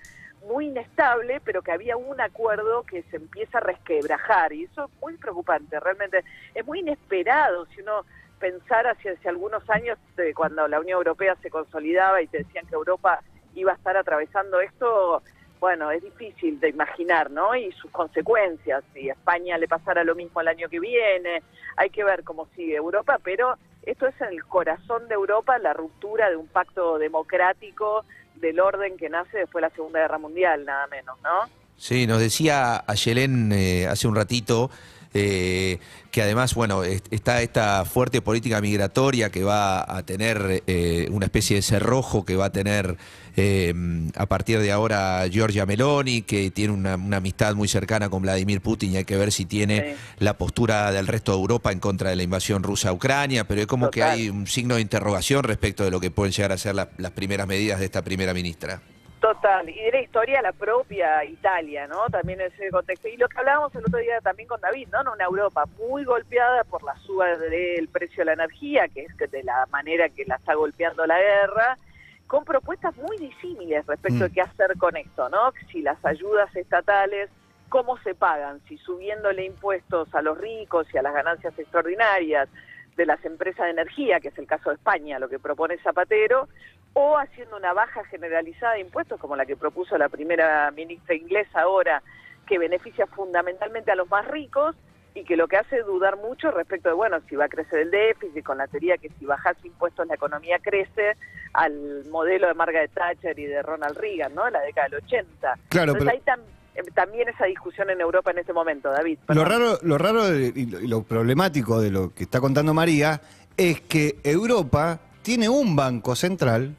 muy 0.47 0.67
inestable, 0.67 1.39
pero 1.41 1.61
que 1.61 1.71
había 1.71 1.95
un 1.95 2.19
acuerdo 2.19 2.83
que 2.83 3.03
se 3.03 3.17
empieza 3.17 3.59
a 3.59 3.61
resquebrajar. 3.61 4.51
Y 4.53 4.63
eso 4.63 4.85
es 4.85 5.01
muy 5.01 5.15
preocupante, 5.17 5.79
realmente 5.79 6.23
es 6.55 6.65
muy 6.65 6.79
inesperado 6.79 7.67
si 7.67 7.81
uno 7.81 8.03
pensara 8.39 8.91
hacia 8.91 9.11
hace 9.11 9.29
algunos 9.29 9.69
años 9.69 9.99
eh, 10.17 10.33
cuando 10.33 10.67
la 10.67 10.79
Unión 10.79 10.97
Europea 10.97 11.35
se 11.41 11.51
consolidaba 11.51 12.21
y 12.21 12.27
te 12.27 12.39
decían 12.39 12.65
que 12.65 12.75
Europa 12.75 13.21
iba 13.53 13.73
a 13.73 13.75
estar 13.75 13.97
atravesando 13.97 14.59
esto, 14.61 15.21
bueno, 15.59 15.91
es 15.91 16.01
difícil 16.01 16.59
de 16.59 16.69
imaginar, 16.69 17.29
¿no? 17.29 17.55
Y 17.55 17.71
sus 17.73 17.91
consecuencias, 17.91 18.83
si 18.93 19.09
a 19.09 19.13
España 19.13 19.57
le 19.57 19.67
pasara 19.67 20.03
lo 20.03 20.15
mismo 20.15 20.41
el 20.41 20.47
año 20.47 20.69
que 20.69 20.79
viene, 20.79 21.43
hay 21.75 21.89
que 21.89 22.03
ver 22.03 22.23
cómo 22.23 22.47
sigue 22.55 22.75
Europa, 22.75 23.19
pero 23.23 23.55
esto 23.83 24.07
es 24.07 24.19
en 24.21 24.29
el 24.29 24.45
corazón 24.45 25.07
de 25.07 25.15
Europa, 25.15 25.57
la 25.57 25.73
ruptura 25.73 26.29
de 26.29 26.37
un 26.37 26.47
pacto 26.47 26.97
democrático 26.97 28.05
del 28.35 28.59
orden 28.59 28.97
que 28.97 29.09
nace 29.09 29.39
después 29.39 29.61
de 29.61 29.69
la 29.69 29.75
Segunda 29.75 29.99
Guerra 29.99 30.17
Mundial, 30.17 30.65
nada 30.65 30.87
menos, 30.87 31.17
¿no? 31.21 31.49
Sí, 31.75 32.07
nos 32.07 32.19
decía 32.19 32.83
Ayelén 32.87 33.51
eh, 33.51 33.87
hace 33.87 34.07
un 34.07 34.15
ratito 34.15 34.69
eh, 35.13 35.79
que 36.11 36.21
además, 36.21 36.53
bueno, 36.55 36.83
est- 36.83 37.07
está 37.11 37.41
esta 37.41 37.83
fuerte 37.85 38.21
política 38.21 38.61
migratoria 38.61 39.29
que 39.31 39.43
va 39.43 39.81
a 39.97 40.03
tener 40.03 40.63
eh, 40.67 41.07
una 41.11 41.25
especie 41.25 41.55
de 41.55 41.61
cerrojo 41.61 42.25
que 42.25 42.35
va 42.35 42.45
a 42.45 42.51
tener 42.51 42.97
eh, 43.35 43.73
a 44.15 44.25
partir 44.25 44.59
de 44.59 44.71
ahora 44.71 45.25
Giorgia 45.31 45.65
Meloni, 45.65 46.23
que 46.23 46.51
tiene 46.51 46.73
una, 46.73 46.95
una 46.95 47.17
amistad 47.17 47.55
muy 47.55 47.67
cercana 47.67 48.09
con 48.09 48.21
Vladimir 48.21 48.59
Putin 48.61 48.91
y 48.93 48.97
hay 48.97 49.05
que 49.05 49.17
ver 49.17 49.31
si 49.31 49.45
tiene 49.45 49.79
Sí. 49.79 49.95
la 50.19 50.37
postura 50.37 50.91
del 50.91 51.07
resto 51.07 51.31
de 51.31 51.37
Europa 51.39 51.71
en 51.71 51.79
contra 51.79 52.09
de 52.09 52.15
la 52.15 52.23
invasión 52.23 52.63
rusa 52.63 52.89
a 52.89 52.93
Ucrania, 52.93 53.47
pero 53.47 53.61
es 53.61 53.67
como 53.67 53.89
que 53.91 54.03
hay 54.03 54.29
un 54.29 54.45
signo 54.47 54.75
de 54.75 54.81
interrogación 54.81 55.43
respecto 55.43 55.83
de 55.83 55.91
lo 55.91 55.99
que 55.99 56.11
pueden 56.11 56.33
llegar 56.33 56.51
a 56.51 56.57
ser 56.57 56.75
la- 56.75 56.89
las 56.97 57.11
primeras 57.11 57.47
medidas 57.47 57.79
de 57.79 57.85
esta 57.85 58.03
primera 58.03 58.33
ministra. 58.33 58.81
Total, 59.29 59.69
y 59.69 59.79
de 59.79 59.91
la 59.91 60.01
historia 60.01 60.41
la 60.41 60.53
propia 60.53 61.23
Italia, 61.23 61.85
¿no? 61.85 62.09
También 62.09 62.41
en 62.41 62.47
ese 62.47 62.71
contexto. 62.71 63.07
Y 63.07 63.15
lo 63.15 63.29
que 63.29 63.37
hablábamos 63.37 63.75
el 63.75 63.85
otro 63.85 63.99
día 63.99 64.19
también 64.21 64.49
con 64.49 64.59
David, 64.59 64.87
¿no? 64.91 65.11
Una 65.13 65.25
Europa 65.25 65.65
muy 65.77 66.03
golpeada 66.03 66.63
por 66.63 66.81
la 66.81 66.95
suba 66.95 67.37
del 67.37 67.87
precio 67.89 68.21
de 68.21 68.25
la 68.25 68.33
energía, 68.33 68.87
que 68.87 69.01
es 69.03 69.31
de 69.31 69.43
la 69.43 69.67
manera 69.67 70.09
que 70.09 70.25
la 70.25 70.37
está 70.37 70.55
golpeando 70.55 71.05
la 71.05 71.19
guerra, 71.19 71.77
con 72.25 72.43
propuestas 72.43 72.97
muy 72.97 73.17
disímiles 73.17 73.85
respecto 73.85 74.23
de 74.23 74.29
Mm. 74.29 74.33
qué 74.33 74.41
hacer 74.41 74.77
con 74.79 74.97
esto, 74.97 75.29
¿no? 75.29 75.53
Si 75.71 75.83
las 75.83 76.03
ayudas 76.03 76.55
estatales, 76.55 77.29
¿cómo 77.69 77.99
se 77.99 78.15
pagan? 78.15 78.61
Si 78.67 78.79
subiéndole 78.79 79.45
impuestos 79.45 80.07
a 80.15 80.23
los 80.23 80.39
ricos 80.39 80.87
y 80.91 80.97
a 80.97 81.03
las 81.03 81.13
ganancias 81.13 81.53
extraordinarias 81.59 82.49
de 82.97 83.05
las 83.05 83.23
empresas 83.23 83.65
de 83.65 83.71
energía, 83.73 84.19
que 84.19 84.29
es 84.29 84.37
el 84.39 84.47
caso 84.47 84.71
de 84.71 84.75
España, 84.77 85.19
lo 85.19 85.29
que 85.29 85.37
propone 85.37 85.77
Zapatero, 85.77 86.49
o 86.93 87.17
haciendo 87.17 87.57
una 87.57 87.73
baja 87.73 88.03
generalizada 88.05 88.73
de 88.73 88.81
impuestos 88.81 89.19
como 89.19 89.35
la 89.35 89.45
que 89.45 89.55
propuso 89.55 89.97
la 89.97 90.09
primera 90.09 90.69
ministra 90.71 91.15
inglesa 91.15 91.61
ahora, 91.61 92.01
que 92.47 92.57
beneficia 92.57 93.05
fundamentalmente 93.07 93.91
a 93.91 93.95
los 93.95 94.09
más 94.09 94.27
ricos 94.27 94.75
y 95.15 95.23
que 95.23 95.35
lo 95.37 95.47
que 95.47 95.57
hace 95.57 95.81
dudar 95.81 96.17
mucho 96.17 96.51
respecto 96.51 96.89
de, 96.89 96.95
bueno, 96.95 97.19
si 97.27 97.35
va 97.35 97.45
a 97.45 97.49
crecer 97.49 97.79
el 97.79 97.91
déficit, 97.91 98.43
con 98.43 98.57
la 98.57 98.67
teoría 98.67 98.97
que 98.97 99.09
si 99.19 99.25
bajas 99.25 99.55
impuestos 99.63 100.07
la 100.07 100.15
economía 100.15 100.59
crece, 100.59 101.13
al 101.53 102.05
modelo 102.09 102.47
de 102.47 102.53
Margaret 102.53 102.91
Thatcher 102.93 103.37
y 103.37 103.45
de 103.45 103.61
Ronald 103.63 103.97
Reagan, 103.97 104.35
¿no? 104.35 104.47
En 104.47 104.53
la 104.53 104.61
década 104.61 104.87
del 104.89 105.03
80. 105.03 105.55
Claro, 105.69 105.93
Entonces 105.93 106.21
pero- 106.25 106.37
tam- 106.37 106.43
eh, 106.75 106.83
también 106.93 107.27
esa 107.27 107.45
discusión 107.45 107.89
en 107.89 108.01
Europa 108.01 108.31
en 108.31 108.37
este 108.39 108.53
momento, 108.53 108.91
David. 108.91 109.17
Lo 109.29 109.45
raro, 109.45 109.79
lo 109.81 109.97
raro 109.97 110.33
y 110.35 110.65
lo 110.87 111.01
problemático 111.03 111.81
de 111.81 111.89
lo 111.91 112.13
que 112.13 112.23
está 112.23 112.39
contando 112.39 112.73
María 112.73 113.19
es 113.57 113.81
que 113.81 114.17
Europa 114.23 114.99
tiene 115.21 115.49
un 115.49 115.75
banco 115.75 116.15
central 116.15 116.75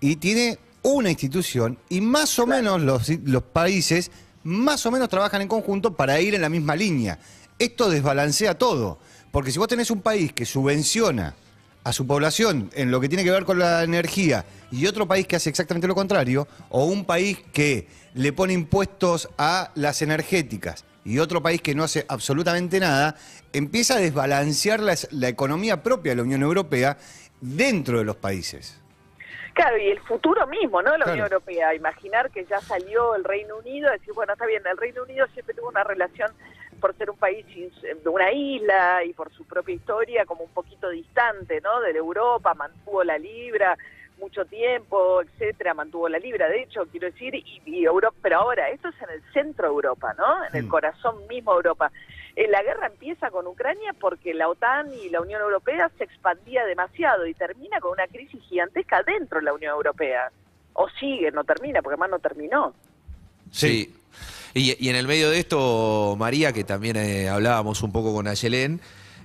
y 0.00 0.16
tiene 0.16 0.58
una 0.82 1.10
institución 1.10 1.78
y 1.88 2.00
más 2.00 2.38
o 2.38 2.46
menos 2.46 2.80
los, 2.80 3.08
los 3.24 3.42
países 3.42 4.10
más 4.44 4.86
o 4.86 4.90
menos 4.90 5.08
trabajan 5.08 5.42
en 5.42 5.48
conjunto 5.48 5.94
para 5.94 6.20
ir 6.20 6.34
en 6.34 6.42
la 6.42 6.48
misma 6.48 6.76
línea. 6.76 7.18
Esto 7.58 7.90
desbalancea 7.90 8.56
todo, 8.56 8.98
porque 9.30 9.50
si 9.50 9.58
vos 9.58 9.68
tenés 9.68 9.90
un 9.90 10.00
país 10.00 10.32
que 10.32 10.46
subvenciona 10.46 11.34
a 11.84 11.92
su 11.92 12.06
población 12.06 12.70
en 12.74 12.90
lo 12.90 13.00
que 13.00 13.08
tiene 13.08 13.24
que 13.24 13.30
ver 13.30 13.44
con 13.44 13.58
la 13.58 13.82
energía 13.82 14.44
y 14.70 14.86
otro 14.86 15.08
país 15.08 15.26
que 15.26 15.36
hace 15.36 15.50
exactamente 15.50 15.88
lo 15.88 15.94
contrario, 15.94 16.46
o 16.68 16.84
un 16.84 17.04
país 17.04 17.38
que 17.52 17.88
le 18.14 18.32
pone 18.32 18.52
impuestos 18.52 19.28
a 19.38 19.70
las 19.74 20.02
energéticas 20.02 20.84
y 21.04 21.18
otro 21.18 21.42
país 21.42 21.62
que 21.62 21.74
no 21.74 21.84
hace 21.84 22.04
absolutamente 22.08 22.78
nada, 22.80 23.16
empieza 23.52 23.94
a 23.94 23.98
desbalancear 23.98 24.80
la, 24.80 24.96
la 25.10 25.28
economía 25.28 25.82
propia 25.82 26.12
de 26.12 26.16
la 26.16 26.22
Unión 26.22 26.42
Europea 26.42 26.98
dentro 27.40 27.98
de 27.98 28.04
los 28.04 28.16
países. 28.16 28.80
Claro, 29.54 29.76
y 29.76 29.88
el 29.88 29.98
futuro 30.00 30.46
mismo, 30.46 30.82
¿no? 30.82 30.90
La 30.92 30.96
Claro. 30.98 31.12
Unión 31.12 31.24
Europea. 31.26 31.74
Imaginar 31.74 32.30
que 32.30 32.44
ya 32.44 32.60
salió 32.60 33.14
el 33.16 33.24
Reino 33.24 33.56
Unido, 33.56 33.90
decir, 33.90 34.14
bueno, 34.14 34.32
está 34.34 34.46
bien, 34.46 34.62
el 34.70 34.76
Reino 34.76 35.02
Unido 35.02 35.26
siempre 35.34 35.54
tuvo 35.54 35.68
una 35.68 35.82
relación 35.82 36.30
por 36.80 36.94
ser 36.96 37.10
un 37.10 37.16
país 37.16 37.44
de 37.82 38.08
una 38.08 38.30
isla 38.30 39.02
y 39.04 39.12
por 39.12 39.32
su 39.32 39.44
propia 39.44 39.74
historia 39.74 40.24
como 40.26 40.44
un 40.44 40.50
poquito 40.52 40.88
distante, 40.90 41.60
¿no? 41.60 41.80
De 41.80 41.92
la 41.92 41.98
Europa, 41.98 42.54
mantuvo 42.54 43.02
la 43.02 43.18
libra, 43.18 43.76
mucho 44.18 44.44
tiempo, 44.44 45.22
etcétera, 45.22 45.74
mantuvo 45.74 46.08
la 46.08 46.18
libra, 46.18 46.48
de 46.48 46.62
hecho, 46.62 46.86
quiero 46.90 47.06
decir, 47.10 47.34
y, 47.34 47.62
y 47.66 47.84
Europa, 47.84 48.16
pero 48.22 48.38
ahora, 48.38 48.68
esto 48.70 48.88
es 48.88 49.02
en 49.02 49.10
el 49.10 49.22
centro 49.32 49.66
de 49.68 49.74
Europa, 49.74 50.14
¿no? 50.16 50.44
En 50.44 50.54
el 50.56 50.64
Mm. 50.66 50.68
corazón 50.68 51.26
mismo 51.26 51.52
de 51.52 51.56
Europa. 51.56 51.90
Eh, 52.38 52.46
la 52.46 52.62
guerra 52.62 52.86
empieza 52.86 53.32
con 53.32 53.48
Ucrania 53.48 53.92
porque 53.98 54.32
la 54.32 54.48
OTAN 54.48 54.94
y 54.94 55.08
la 55.08 55.20
Unión 55.20 55.42
Europea 55.42 55.90
se 55.98 56.04
expandía 56.04 56.64
demasiado 56.66 57.26
y 57.26 57.34
termina 57.34 57.80
con 57.80 57.90
una 57.90 58.06
crisis 58.06 58.40
gigantesca 58.44 59.02
dentro 59.02 59.40
de 59.40 59.46
la 59.46 59.54
Unión 59.54 59.72
Europea. 59.72 60.30
O 60.74 60.88
sigue, 61.00 61.32
no 61.32 61.42
termina, 61.42 61.82
porque 61.82 61.94
además 61.94 62.10
no 62.10 62.18
terminó. 62.20 62.74
Sí. 63.50 63.92
Y, 64.54 64.76
y 64.78 64.88
en 64.88 64.94
el 64.94 65.08
medio 65.08 65.30
de 65.30 65.40
esto, 65.40 66.14
María, 66.16 66.52
que 66.52 66.62
también 66.62 66.94
eh, 66.96 67.28
hablábamos 67.28 67.82
un 67.82 67.90
poco 67.90 68.14
con 68.14 68.28
Ayelén, 68.28 68.80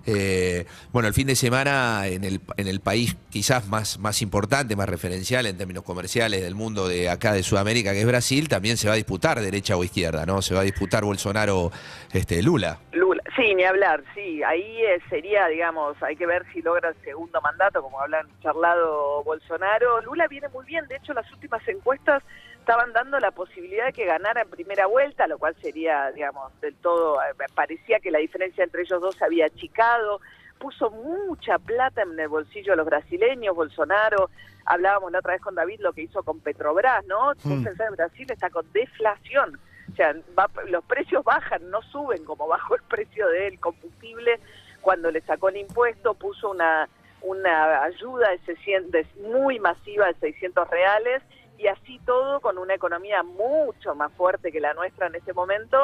eh, 0.06 0.66
bueno, 0.92 1.08
el 1.08 1.14
fin 1.14 1.28
de 1.28 1.36
semana 1.36 2.08
en 2.08 2.24
el, 2.24 2.42
en 2.58 2.68
el 2.68 2.80
país 2.82 3.16
quizás 3.30 3.68
más, 3.68 4.00
más 4.00 4.22
importante, 4.22 4.76
más 4.76 4.90
referencial 4.90 5.46
en 5.46 5.58
términos 5.58 5.84
comerciales 5.84 6.42
del 6.42 6.56
mundo 6.56 6.88
de 6.88 7.10
acá 7.10 7.34
de 7.34 7.44
Sudamérica, 7.44 7.94
que 7.94 8.02
es 8.02 8.06
Brasil, 8.06 8.50
también 8.50 8.78
se 8.78 8.88
va 8.88 8.94
a 8.94 8.98
disputar 8.98 9.40
derecha 9.40 9.78
o 9.78 9.84
izquierda, 9.84 10.26
¿no? 10.26 10.42
Se 10.42 10.54
va 10.54 10.62
a 10.62 10.64
disputar 10.64 11.04
Bolsonaro 11.06 11.72
este, 12.12 12.42
Lula. 12.44 12.80
Lula, 12.92 13.24
sí, 13.36 13.56
ni 13.56 13.64
hablar, 13.64 14.04
sí, 14.14 14.44
ahí 14.44 14.82
eh, 14.84 15.00
sería, 15.10 15.48
digamos, 15.48 16.02
hay 16.04 16.16
que 16.16 16.26
ver 16.26 16.46
si 16.54 16.62
logra 16.62 16.90
el 16.90 16.96
segundo 17.04 17.40
mandato, 17.42 17.82
como 17.82 18.00
hablan 18.00 18.28
charlado 18.42 19.24
Bolsonaro. 19.24 20.02
Lula 20.02 20.28
viene 20.28 20.50
muy 20.50 20.66
bien, 20.66 20.86
de 20.88 20.98
hecho 20.98 21.14
las 21.14 21.32
últimas 21.32 21.66
encuestas 21.68 22.24
estaban 22.64 22.94
dando 22.94 23.20
la 23.20 23.32
posibilidad 23.32 23.88
de 23.88 23.92
que 23.94 24.06
ganara 24.06 24.42
en 24.42 24.50
primera 24.50 24.86
vuelta, 24.86 25.28
lo 25.28 25.38
cual 25.38 25.54
sería, 25.62 26.10
digamos, 26.14 26.50
del 26.62 26.74
todo, 26.76 27.22
eh, 27.22 27.26
parecía 27.54 28.00
que 28.00 28.10
la 28.10 28.20
diferencia 28.20 28.64
entre 28.64 28.84
ellos 28.84 29.02
dos 29.02 29.16
se 29.18 29.26
había 29.26 29.48
achicado, 29.48 30.22
puso 30.60 30.90
mucha 30.90 31.60
plata 31.60 32.04
en 32.04 32.18
el 32.18 32.30
bolsillo 32.30 32.72
de 32.72 32.78
los 32.78 32.86
brasileños, 32.86 33.54
Bolsonaro, 33.54 34.30
hablábamos 34.66 35.12
la 35.12 35.20
otra 35.20 35.34
vez 35.34 35.42
con 35.42 35.56
David 35.56 35.82
lo 35.82 35.92
que 35.92 36.04
hizo 36.04 36.24
con 36.24 36.40
Petrobras, 36.40 37.06
¿no? 37.06 37.34
Mm. 37.44 37.66
pensás, 37.66 37.92
Brasil 37.92 38.32
está 38.32 38.50
con 38.50 38.66
deflación, 38.72 39.60
o 39.92 39.96
sea, 39.98 40.16
va- 40.40 40.50
los 40.70 40.86
precios 40.86 41.22
bajan, 41.26 41.70
no 41.70 41.82
suben 41.82 42.24
como 42.24 42.48
bajó 42.48 42.76
el 42.76 42.84
precio 42.84 43.28
del 43.28 43.60
combustible 43.60 44.40
cuando 44.80 45.12
le 45.12 45.20
sacó 45.22 45.50
el 45.50 45.58
impuesto, 45.58 46.14
puso 46.14 46.50
una, 46.52 46.88
una 47.24 47.84
ayuda 47.84 48.30
de 48.30 48.38
600, 48.46 48.90
de- 48.94 49.06
muy 49.28 49.60
masiva 49.60 50.08
de 50.08 50.14
600 50.14 50.70
reales 50.70 51.22
y 51.58 51.68
así 51.68 52.00
todo 52.06 52.40
con 52.42 52.58
una 52.58 52.76
economía 52.76 53.24
mucho 53.24 53.96
más 53.96 54.12
fuerte 54.14 54.52
que 54.52 54.60
la 54.60 54.74
nuestra 54.74 55.08
en 55.08 55.16
este 55.16 55.34
momento. 55.34 55.78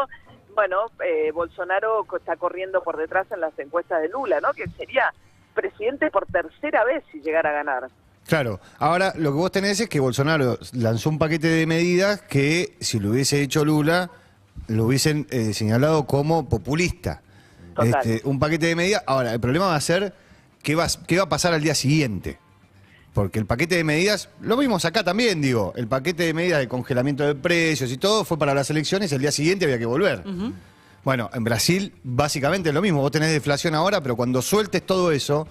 Bueno, 0.56 0.88
eh, 1.06 1.32
Bolsonaro 1.32 2.06
está 2.18 2.36
corriendo 2.36 2.84
por 2.84 2.98
detrás 2.98 3.32
en 3.32 3.42
las 3.42 3.58
encuestas 3.58 4.02
de 4.02 4.10
Lula, 4.10 4.42
¿no? 4.42 4.54
Que 4.54 4.68
sería 4.78 5.14
presidente 5.54 6.12
por 6.12 6.26
tercera 6.26 6.84
vez 6.84 7.04
si 7.12 7.22
llegara 7.22 7.50
a 7.50 7.54
ganar. 7.54 7.90
Claro, 8.28 8.60
ahora 8.78 9.14
lo 9.16 9.32
que 9.32 9.38
vos 9.38 9.52
tenés 9.52 9.80
es 9.80 9.90
que 9.90 10.00
Bolsonaro 10.00 10.58
lanzó 10.74 11.10
un 11.10 11.18
paquete 11.18 11.48
de 11.48 11.66
medidas 11.66 12.22
que 12.22 12.76
si 12.80 13.00
lo 13.00 13.10
hubiese 13.10 13.42
hecho 13.42 13.66
Lula, 13.66 14.12
lo 14.68 14.86
hubiesen 14.86 15.28
eh, 15.32 15.54
señalado 15.54 16.06
como 16.06 16.48
populista. 16.48 17.22
Total. 17.74 17.96
Este, 17.96 18.28
un 18.28 18.40
paquete 18.40 18.68
de 18.68 18.76
medidas. 18.76 19.04
Ahora, 19.08 19.34
el 19.34 19.40
problema 19.40 19.68
va 19.68 19.76
a 19.76 19.82
ser 19.82 20.14
qué 20.62 20.76
va, 20.76 20.88
qué 21.08 21.18
va 21.18 21.24
a 21.24 21.30
pasar 21.30 21.54
al 21.54 21.62
día 21.62 21.74
siguiente. 21.74 22.40
Porque 23.14 23.40
el 23.40 23.46
paquete 23.46 23.76
de 23.76 23.84
medidas, 23.84 24.30
lo 24.42 24.56
vimos 24.56 24.86
acá 24.86 25.04
también, 25.04 25.42
digo, 25.42 25.74
el 25.76 25.88
paquete 25.88 26.24
de 26.24 26.34
medidas 26.34 26.60
de 26.60 26.68
congelamiento 26.68 27.26
de 27.26 27.36
precios 27.36 27.92
y 27.92 27.98
todo 27.98 28.24
fue 28.24 28.38
para 28.38 28.54
las 28.54 28.70
elecciones, 28.70 29.12
el 29.12 29.22
día 29.22 29.32
siguiente 29.32 29.66
había 29.66 29.80
que 29.80 29.86
volver. 29.86 30.24
Bueno, 31.04 31.30
en 31.34 31.44
Brasil 31.44 31.94
básicamente 32.04 32.70
es 32.70 32.76
lo 32.76 32.82
mismo, 32.82 33.02
vos 33.02 33.12
tenés 33.12 33.32
deflación 33.32 33.74
ahora, 33.74 34.02
pero 34.02 34.16
cuando 34.16 34.42
sueltes 34.42 34.86
todo 34.86 35.12
eso, 35.12 35.48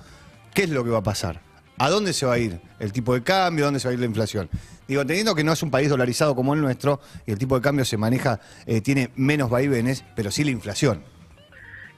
¿qué 0.55 0.65
es 0.65 0.71
lo 0.71 0.85
que 0.85 0.91
va 0.91 0.99
a 0.99 1.03
pasar? 1.03 1.41
¿A 1.79 1.91
dónde 1.91 2.13
se 2.13 2.27
va 2.27 2.35
a 2.35 2.39
ir 2.39 2.61
el 2.81 2.93
tipo 2.93 3.15
de 3.15 3.23
cambio? 3.23 3.65
¿A 3.65 3.67
dónde 3.67 3.81
se 3.81 3.89
va 3.89 3.91
a 3.91 3.95
ir 3.95 4.01
la 4.01 4.07
inflación? 4.07 4.49
Digo, 4.87 5.01
entendiendo 5.03 5.35
que 5.35 5.45
no 5.45 5.53
es 5.53 5.63
un 5.63 5.71
país 5.71 5.89
dolarizado 5.89 6.35
como 6.35 6.55
el 6.55 6.61
nuestro 6.61 7.01
y 7.27 7.31
el 7.31 7.39
tipo 7.39 7.55
de 7.55 7.63
cambio 7.63 7.85
se 7.85 7.97
maneja, 7.97 8.41
eh, 8.67 8.81
tiene 8.81 9.11
menos 9.17 9.51
vaivenes, 9.51 10.05
pero 10.17 10.31
sí 10.31 10.45
la 10.45 10.51
inflación. 10.51 11.05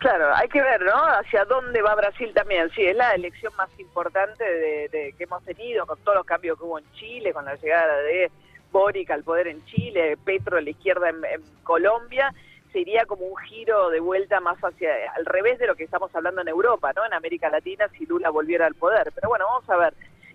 Claro, 0.00 0.35
hay 0.35 0.49
que 0.49 0.62
ver, 0.62 0.80
¿no? 0.80 0.95
Hacia 0.95 1.45
dónde 1.45 1.83
va 1.83 1.95
Brasil 1.95 2.33
también. 2.35 2.71
Sí, 2.71 2.83
es 2.87 2.97
la 2.97 3.12
elección 3.14 3.52
más 3.57 3.69
importante 3.78 4.42
de, 4.45 4.88
de- 4.88 5.12
que 5.16 5.25
hemos 5.25 5.45
tenido 5.45 5.85
con 5.87 5.99
todos 6.00 6.16
los 6.16 6.26
cambios 6.26 6.57
que 6.59 6.64
hubo 6.64 6.78
en 6.78 6.90
Chile, 6.95 7.35
con 7.35 7.45
la 7.45 7.54
llegada 7.57 7.99
de 7.99 8.30
Boric 8.73 9.11
al 9.11 9.23
poder 9.25 9.49
en 9.49 9.62
Chile, 9.66 10.16
Petro 10.25 10.57
a 10.57 10.62
la 10.62 10.71
izquierda 10.71 11.11
en, 11.11 11.23
en 11.26 11.42
Colombia. 11.64 12.33
Sería 12.73 13.04
como 13.04 13.26
un 13.26 13.37
giro 13.37 13.90
de 13.90 14.00
vuelta 14.00 14.40
más 14.40 14.57
hacia 14.61 14.90
al 15.14 15.26
revés 15.26 15.59
de 15.59 15.66
lo 15.66 15.75
que 15.75 15.85
estamos 15.85 16.14
hablando 16.14 16.40
en 16.40 16.49
Europa, 16.49 16.92
¿no? 16.95 17.04
En 17.04 17.12
América 17.12 17.50
Latina, 17.50 17.87
si 17.88 18.07
Lula 18.07 18.30
volviera 18.30 18.64
al 18.64 18.76
poder. 18.76 19.12
Pero 19.14 19.28
bueno, 19.28 19.45
vamos 19.52 19.69
a 19.69 19.76
ver. 19.76 19.92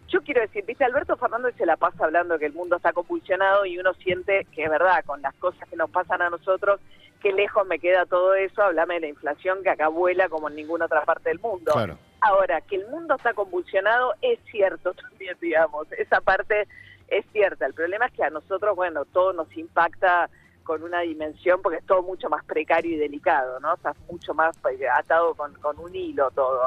Yo 0.07 0.21
quiero 0.21 0.41
decir, 0.41 0.63
viste, 0.65 0.83
Alberto 0.83 1.17
Fernández 1.17 1.55
se 1.57 1.65
la 1.65 1.77
pasa 1.77 2.05
hablando 2.05 2.38
que 2.38 2.45
el 2.45 2.53
mundo 2.53 2.75
está 2.75 2.93
convulsionado 2.93 3.65
y 3.65 3.77
uno 3.79 3.93
siente 3.95 4.45
que 4.53 4.63
es 4.63 4.69
verdad, 4.69 5.03
con 5.05 5.21
las 5.21 5.33
cosas 5.35 5.67
que 5.67 5.75
nos 5.75 5.89
pasan 5.89 6.21
a 6.21 6.29
nosotros, 6.29 6.79
qué 7.21 7.33
lejos 7.33 7.65
me 7.65 7.79
queda 7.79 8.05
todo 8.05 8.35
eso, 8.35 8.62
háblame 8.62 8.95
de 8.95 9.00
la 9.01 9.07
inflación 9.07 9.63
que 9.63 9.71
acá 9.71 9.88
vuela 9.88 10.29
como 10.29 10.47
en 10.47 10.55
ninguna 10.55 10.85
otra 10.85 11.03
parte 11.05 11.29
del 11.29 11.39
mundo. 11.39 11.71
Claro. 11.74 11.97
Ahora, 12.21 12.62
que 12.62 12.75
el 12.75 12.88
mundo 12.88 13.15
está 13.15 13.33
convulsionado 13.33 14.13
es 14.21 14.39
cierto 14.51 14.93
también, 15.09 15.35
digamos, 15.41 15.91
esa 15.93 16.21
parte 16.21 16.67
es 17.07 17.25
cierta. 17.31 17.65
El 17.65 17.74
problema 17.74 18.05
es 18.05 18.13
que 18.13 18.24
a 18.24 18.29
nosotros, 18.29 18.75
bueno, 18.75 19.05
todo 19.05 19.33
nos 19.33 19.55
impacta 19.57 20.29
con 20.63 20.83
una 20.83 21.01
dimensión 21.01 21.62
porque 21.62 21.77
es 21.79 21.85
todo 21.85 22.01
mucho 22.01 22.29
más 22.29 22.43
precario 22.43 22.95
y 22.95 23.00
delicado, 23.00 23.59
¿no? 23.59 23.74
O 23.74 23.77
sea, 23.77 23.93
mucho 24.09 24.33
más 24.33 24.57
pues, 24.62 24.79
atado 24.95 25.35
con, 25.35 25.53
con 25.55 25.79
un 25.79 25.95
hilo 25.95 26.29
todo. 26.31 26.62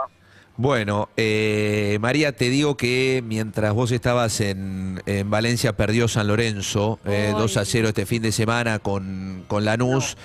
Bueno, 0.61 1.09
eh, 1.17 1.99
María, 2.01 2.33
te 2.33 2.51
digo 2.51 2.77
que 2.77 3.23
mientras 3.25 3.73
vos 3.75 3.93
estabas 3.93 4.41
en, 4.41 5.01
en 5.07 5.31
Valencia, 5.31 5.77
perdió 5.77 6.09
San 6.09 6.27
Lorenzo 6.27 6.99
eh, 7.05 7.33
2 7.33 7.57
a 7.59 7.65
0 7.65 7.87
este 7.89 8.07
fin 8.07 8.23
de 8.23 8.33
semana 8.33 8.81
con, 8.81 9.45
con 9.47 9.65
Lanús. 9.65 10.17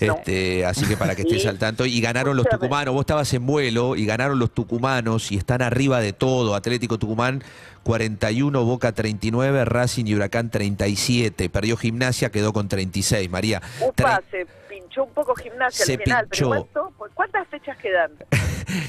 No. 0.00 0.14
Este, 0.16 0.64
así 0.64 0.86
que 0.86 0.96
para 0.96 1.14
que 1.14 1.22
estés 1.28 1.44
al 1.44 1.58
tanto. 1.58 1.84
Y 1.84 2.00
ganaron 2.00 2.38
los 2.38 2.48
tucumanos. 2.48 2.94
Vos 2.94 3.02
estabas 3.02 3.34
en 3.34 3.44
vuelo 3.44 3.94
y 3.94 4.06
ganaron 4.06 4.38
los 4.38 4.52
tucumanos 4.54 5.30
y 5.30 5.36
están 5.36 5.60
arriba 5.60 6.00
de 6.00 6.14
todo. 6.14 6.54
Atlético 6.54 6.98
Tucumán 6.98 7.44
41, 7.82 8.64
Boca 8.64 8.92
39, 8.92 9.66
Racing 9.66 10.06
y 10.06 10.14
Huracán 10.14 10.48
37. 10.50 11.50
Perdió 11.50 11.76
Gimnasia, 11.76 12.30
quedó 12.30 12.54
con 12.54 12.66
36. 12.66 13.28
María. 13.28 13.60
Upa, 13.86 14.22
tre- 14.22 14.24
se 14.30 14.46
pinchó 14.92 15.04
un 15.04 15.14
poco 15.14 15.34
gimnasia 15.34 15.86
Se 15.86 15.94
al 15.94 16.02
final, 16.02 16.28
pinchó. 16.28 16.50
pero 16.50 16.68
¿cuánto? 16.96 17.12
¿cuántas 17.14 17.48
fechas 17.48 17.76
quedan? 17.78 18.10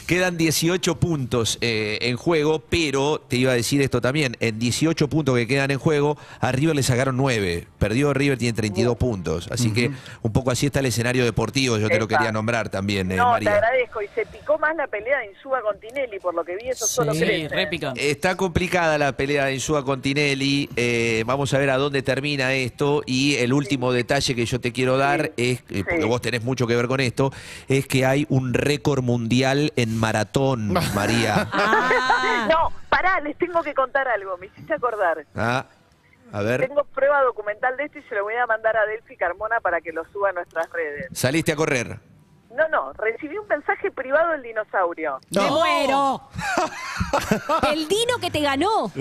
Quedan 0.07 0.37
18 0.37 0.95
puntos 0.99 1.57
eh, 1.59 1.97
en 2.01 2.15
juego, 2.15 2.59
pero 2.69 3.19
te 3.19 3.37
iba 3.37 3.51
a 3.51 3.55
decir 3.55 3.81
esto 3.81 3.99
también, 3.99 4.37
en 4.39 4.57
18 4.59 5.09
puntos 5.09 5.35
que 5.35 5.47
quedan 5.47 5.71
en 5.71 5.79
juego, 5.79 6.17
a 6.39 6.51
River 6.51 6.75
le 6.75 6.83
sacaron 6.83 7.17
9, 7.17 7.67
perdió 7.79 8.13
River, 8.13 8.37
tiene 8.37 8.53
32 8.55 8.95
puntos, 8.97 9.49
así 9.51 9.73
que 9.73 9.91
un 10.21 10.31
poco 10.31 10.51
así 10.51 10.67
está 10.67 10.79
el 10.79 10.85
escenario 10.85 11.25
deportivo, 11.25 11.77
yo 11.79 11.89
te 11.89 11.99
lo 11.99 12.07
quería 12.07 12.31
nombrar 12.31 12.69
también, 12.69 13.11
eh, 13.11 13.15
no, 13.15 13.25
te 13.25 13.45
María. 13.45 13.55
agradezco. 13.55 14.01
Y 14.01 14.07
se 14.09 14.25
picó 14.25 14.57
más 14.59 14.75
la 14.75 14.87
pelea 14.87 15.19
de 15.19 15.31
Insúa 15.31 15.61
con 15.61 15.77
Tinelli, 15.79 16.19
por 16.19 16.33
lo 16.35 16.45
que 16.45 16.55
vi, 16.55 16.69
eso 16.69 16.85
solo 16.85 17.13
Sí, 17.13 17.19
crece. 17.21 17.67
picante. 17.67 18.09
Está 18.11 18.37
complicada 18.37 18.97
la 18.97 19.17
pelea 19.17 19.45
de 19.45 19.55
Insúa 19.55 19.83
con 19.83 20.01
Tinelli. 20.01 20.69
eh, 20.75 21.23
vamos 21.25 21.53
a 21.53 21.57
ver 21.57 21.71
a 21.71 21.77
dónde 21.77 22.01
termina 22.03 22.53
esto. 22.53 23.01
Y 23.05 23.35
el 23.35 23.51
último 23.53 23.91
detalle 23.91 24.35
que 24.35 24.45
yo 24.45 24.59
te 24.61 24.71
quiero 24.71 24.97
dar 24.97 25.31
es, 25.37 25.63
eh, 25.69 25.83
porque 25.93 26.03
Sí. 26.03 26.09
vos 26.09 26.21
tenés 26.21 26.43
mucho 26.43 26.67
que 26.67 26.75
ver 26.75 26.87
con 26.87 26.99
esto, 26.99 27.31
es 27.67 27.87
que 27.87 28.05
hay 28.05 28.25
un 28.29 28.53
récord 28.53 29.01
mundial 29.03 29.71
en 29.75 29.97
maratón, 29.97 30.73
María. 30.95 31.47
Ah, 31.51 32.47
No, 32.51 32.71
pará, 32.89 33.19
les 33.21 33.37
tengo 33.37 33.61
que 33.63 33.73
contar 33.73 34.07
algo, 34.07 34.37
me 34.37 34.47
hiciste 34.47 34.73
acordar. 34.73 35.25
Ah, 35.35 35.65
A 36.31 36.41
ver, 36.41 36.67
Tengo 36.67 36.83
prueba 36.85 37.21
documental 37.21 37.77
de 37.77 37.85
esto 37.85 37.99
y 37.99 38.03
se 38.03 38.15
lo 38.15 38.23
voy 38.23 38.33
a 38.35 38.45
mandar 38.47 38.75
a 38.75 38.85
Delphi 38.87 39.15
Carmona 39.15 39.59
para 39.61 39.81
que 39.81 39.91
lo 39.91 40.03
suba 40.11 40.29
a 40.29 40.33
nuestras 40.33 40.69
redes. 40.71 41.07
saliste 41.13 41.51
a 41.51 41.55
correr. 41.55 41.99
No, 42.55 42.67
no, 42.69 42.93
recibí 42.93 43.35
un 43.37 43.47
mensaje 43.47 43.89
privado 43.91 44.31
del 44.33 44.43
dinosaurio. 44.43 45.19
¡Me 45.31 45.41
muero! 45.49 46.21
El 47.71 47.87
Dino 47.87 48.17
que 48.21 48.29
te 48.29 48.41
ganó. 48.41 48.91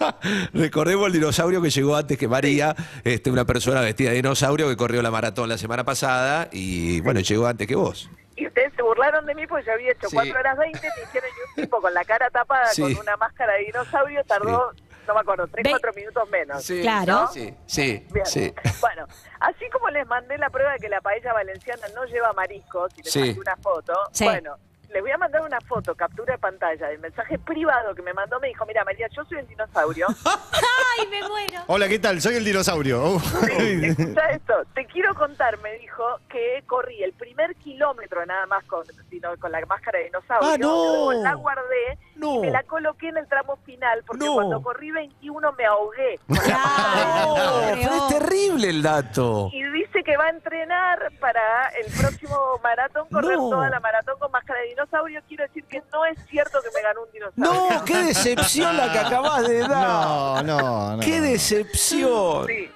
Recordemos 0.52 1.06
el 1.06 1.12
dinosaurio 1.14 1.60
que 1.62 1.70
llegó 1.70 1.96
antes 1.96 2.18
que 2.18 2.28
María, 2.28 2.74
este, 3.04 3.30
una 3.30 3.44
persona 3.44 3.80
vestida 3.80 4.10
de 4.10 4.16
dinosaurio 4.16 4.68
que 4.68 4.76
corrió 4.76 5.02
la 5.02 5.10
maratón 5.10 5.48
la 5.48 5.58
semana 5.58 5.84
pasada 5.84 6.48
y 6.52 7.00
bueno, 7.00 7.20
llegó 7.20 7.46
antes 7.46 7.66
que 7.66 7.74
vos. 7.76 8.10
Y 8.36 8.46
ustedes 8.46 8.72
se 8.74 8.82
burlaron 8.82 9.26
de 9.26 9.34
mí 9.34 9.46
porque 9.46 9.66
yo 9.66 9.72
había 9.72 9.92
hecho 9.92 10.08
Sí. 10.08 10.16
4 10.16 10.38
horas 10.38 10.56
20, 10.58 10.78
me 10.80 11.02
hicieron 11.04 11.30
y 11.30 11.50
un 11.60 11.64
tipo 11.64 11.80
con 11.80 11.92
la 11.92 12.04
cara 12.04 12.30
tapada 12.30 12.66
Sí. 12.68 12.82
con 12.82 12.96
una 12.96 13.16
máscara 13.18 13.52
de 13.54 13.64
dinosaurio 13.66 14.24
tardó, 14.24 14.72
no 15.06 15.14
me 15.14 15.20
acuerdo, 15.20 15.46
3, 15.48 15.64
Ve- 15.64 15.70
4 15.70 15.92
minutos 15.94 16.30
menos. 16.30 16.66
Claro. 16.80 17.28
Sí, 17.34 17.54
sí, 17.66 18.06
Bien. 18.10 18.24
sí. 18.24 18.54
Bueno, 18.80 19.06
así 19.40 19.64
como 19.70 19.90
les 19.90 20.06
mandé 20.06 20.38
la 20.38 20.48
prueba 20.48 20.72
de 20.72 20.78
que 20.78 20.88
la 20.88 21.02
paella 21.02 21.34
valenciana 21.34 21.86
no 21.94 22.04
lleva 22.06 22.32
mariscos 22.32 22.90
y 22.96 23.02
les 23.02 23.12
Sí. 23.12 23.18
mandé 23.20 23.40
una 23.40 23.56
foto, 23.56 23.92
Sí. 24.12 24.24
bueno, 24.24 24.56
les 24.92 25.02
voy 25.02 25.10
a 25.10 25.18
mandar 25.18 25.42
una 25.42 25.60
foto, 25.60 25.94
captura 25.94 26.34
de 26.34 26.38
pantalla, 26.38 26.88
del 26.88 26.98
mensaje 26.98 27.38
privado 27.38 27.94
que 27.94 28.02
me 28.02 28.12
mandó. 28.12 28.40
Me 28.40 28.48
dijo, 28.48 28.64
mira, 28.66 28.84
María, 28.84 29.06
yo 29.14 29.24
soy 29.24 29.38
el 29.38 29.46
dinosaurio. 29.46 30.06
¡Ay, 30.26 31.06
me 31.08 31.20
muero! 31.28 31.60
Hola, 31.68 31.88
¿qué 31.88 31.98
tal? 31.98 32.20
Soy 32.20 32.34
el 32.36 32.44
dinosaurio. 32.44 33.18
Sí, 33.20 33.80
escucha 33.84 34.30
esto. 34.30 34.54
Te 34.74 34.86
quiero 34.86 35.14
contar, 35.14 35.58
me 35.60 35.72
dijo, 35.78 36.02
que 36.28 36.62
corrí 36.66 37.02
el 37.02 37.12
primer 37.12 37.54
kilómetro 37.56 38.24
nada 38.26 38.46
más 38.46 38.64
con, 38.64 38.84
dino- 39.10 39.36
con 39.38 39.52
la 39.52 39.64
máscara 39.66 39.98
de 39.98 40.06
dinosaurio. 40.06 40.48
Ah, 40.52 40.56
no. 40.58 41.12
La 41.22 41.34
guardé 41.34 41.98
No. 42.16 42.36
y 42.36 42.38
me 42.40 42.50
la 42.50 42.62
coloqué 42.64 43.08
en 43.08 43.18
el 43.18 43.28
tramo 43.28 43.56
final 43.64 44.02
porque 44.06 44.24
No. 44.24 44.34
cuando 44.34 44.62
corrí 44.62 44.90
21 44.90 45.52
me 45.52 45.66
ahogué. 45.66 46.18
Claro, 46.50 47.36
No, 47.36 47.60
pero 47.80 47.94
es 47.94 48.08
terrible 48.18 48.68
el 48.70 48.82
dato. 48.82 49.50
Y 49.52 49.62
dice 49.70 49.89
que 50.02 50.16
va 50.16 50.26
a 50.26 50.30
entrenar 50.30 51.10
para 51.20 51.68
el 51.70 51.92
próximo 51.92 52.58
maratón, 52.62 53.08
correr 53.10 53.36
No. 53.36 53.50
toda 53.50 53.70
la 53.70 53.80
maratón 53.80 54.18
con 54.18 54.30
máscara 54.30 54.60
de 54.60 54.68
dinosaurio. 54.68 55.20
Quiero 55.28 55.44
decir 55.44 55.64
que 55.64 55.82
no 55.92 56.04
es 56.06 56.18
cierto 56.28 56.60
que 56.62 56.68
me 56.74 56.82
ganó 56.82 57.02
un 57.02 57.10
dinosaurio. 57.12 57.70
No, 57.78 57.84
qué 57.84 57.96
decepción 58.04 58.76
la 58.76 58.92
que 58.92 58.98
acabas 58.98 59.46
de 59.48 59.58
dar. 59.68 59.70
No, 59.70 60.42
no, 60.42 60.96
no. 60.96 61.00
Qué 61.02 61.20
decepción. 61.20 62.46
Sí. 62.46 62.70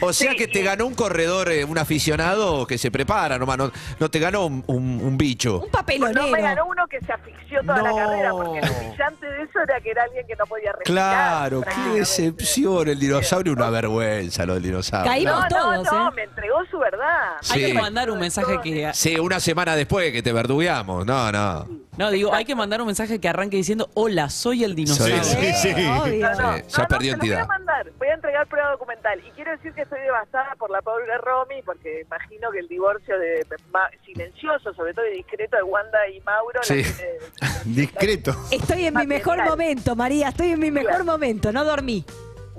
O 0.00 0.12
sea 0.12 0.32
Sí, 0.32 0.36
que 0.36 0.48
te 0.48 0.62
ganó 0.62 0.86
un 0.86 0.94
corredor, 0.94 1.50
eh, 1.50 1.64
un 1.64 1.78
aficionado 1.78 2.66
que 2.66 2.78
se 2.78 2.90
prepara 2.90 3.38
nomás, 3.38 3.56
no, 3.58 3.72
no 3.98 4.10
te 4.10 4.18
ganó 4.18 4.46
un, 4.46 4.62
un- 4.66 5.00
un 5.02 5.16
bicho. 5.18 5.60
Un 5.60 5.70
papelonero. 5.70 6.22
No 6.22 6.28
me 6.32 6.40
ganó 6.42 6.66
uno 6.66 6.86
que 6.86 7.00
se 7.00 7.12
asfixió 7.12 7.60
toda 7.62 7.82
la 7.82 7.94
carrera, 7.94 8.30
porque 8.32 8.60
lo 8.60 8.74
brillante 8.74 9.26
de 9.26 9.42
eso 9.42 9.60
era 9.62 9.80
que 9.80 9.90
era 9.90 10.02
alguien 10.04 10.26
que 10.26 10.36
no 10.36 10.46
podía 10.46 10.72
respirar. 10.72 10.84
Claro, 11.12 11.62
qué 11.62 11.98
decepción. 11.98 12.88
El 12.88 12.98
dinosaurio, 12.98 13.52
una 13.52 13.70
vergüenza 13.70 14.44
lo 14.46 14.54
del 14.54 14.62
dinosaurio. 14.64 15.10
Caímos 15.10 15.34
No, 15.34 15.40
no, 15.40 15.48
todos, 15.82 15.92
no, 15.92 16.08
¿eh? 16.08 16.12
me 16.16 16.22
entregó 16.24 16.56
su 16.70 16.78
verdad. 16.78 17.36
Sí. 17.40 17.54
Hay 17.64 17.72
que 17.72 17.78
mandar 17.80 18.10
un 18.10 18.18
mensaje 18.18 18.58
que. 18.62 18.90
Sí, 18.94 19.18
una 19.18 19.40
semana 19.40 19.76
después 19.76 20.12
que 20.12 20.22
te 20.22 20.32
verdugueamos. 20.32 21.06
No, 21.06 21.32
no. 21.32 21.66
No, 21.96 22.10
digo, 22.10 22.34
hay 22.34 22.44
que 22.44 22.54
mandar 22.54 22.80
un 22.82 22.86
mensaje 22.88 23.18
que 23.20 23.28
arranque 23.28 23.56
diciendo: 23.56 23.88
Hola, 23.94 24.28
soy 24.28 24.64
el 24.64 24.74
dinosaurio. 24.74 25.22
Sí, 25.24 25.36
sí. 25.62 25.68
Obvio. 25.70 26.30
No, 26.30 26.40
no, 26.52 26.56
Sí, 26.58 26.62
ya 26.68 26.82
no, 26.82 26.88
perdió 26.88 27.16
no, 27.16 27.22
se 27.22 27.26
lo 27.28 27.34
entidad. 27.34 27.48
Voy 27.86 27.92
a 27.92 27.92
mandar, 27.92 27.98
voy 27.98 28.08
a 28.08 28.14
entregar 28.14 28.46
prueba 28.48 28.70
documental. 28.70 29.18
Y 29.26 29.30
quiero 29.32 29.50
decir 29.52 29.72
que 29.74 29.82
estoy 29.82 30.00
devastada 30.00 30.54
por 30.58 30.70
la 30.70 30.82
pobre 30.82 31.06
Romy, 31.18 31.62
porque 31.62 32.00
imagino 32.02 32.50
que 32.50 32.58
el 32.60 32.68
divorcio 32.68 33.18
de 33.18 33.46
ma- 33.72 33.90
silencioso, 34.04 34.72
sobre 34.74 34.94
todo 34.94 35.06
y 35.06 35.16
discreto, 35.18 35.56
de 35.56 35.62
Wanda 35.62 35.98
y 36.08 36.20
Mauro, 36.20 36.58
la 36.60 36.62
Sí. 36.64 36.82
tiene- 36.82 37.18
Discreto. 37.64 38.34
Estoy 38.50 38.86
en 38.86 38.94
mi 38.94 39.06
mejor 39.06 39.42
momento, 39.44 39.96
María. 39.96 40.28
Estoy 40.28 40.52
en 40.52 40.60
mi 40.60 40.70
mejor 40.70 40.90
Claro. 40.90 41.04
momento. 41.04 41.52
No 41.52 41.64
dormí. 41.64 42.04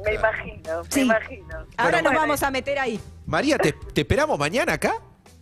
me 0.05 0.13
imagino, 0.13 0.83
Sí. 0.85 0.99
me 0.99 1.05
imagino. 1.07 1.65
Ahora 1.75 2.01
nos 2.01 2.13
vamos 2.13 2.43
a 2.43 2.51
meter 2.51 2.77
ahí. 2.79 2.99
María, 3.25 3.57
¿te, 3.57 3.73
te 3.73 4.01
esperamos 4.01 4.37
mañana 4.37 4.73
acá? 4.73 4.93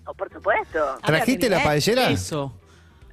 oh, 0.06 0.13
por 0.13 0.32
supuesto. 0.32 0.98
¿Trajiste 1.06 1.50
la 1.50 1.60
¿eh? 1.60 1.63
paellera? 1.65 2.10
Eso. 2.10 2.54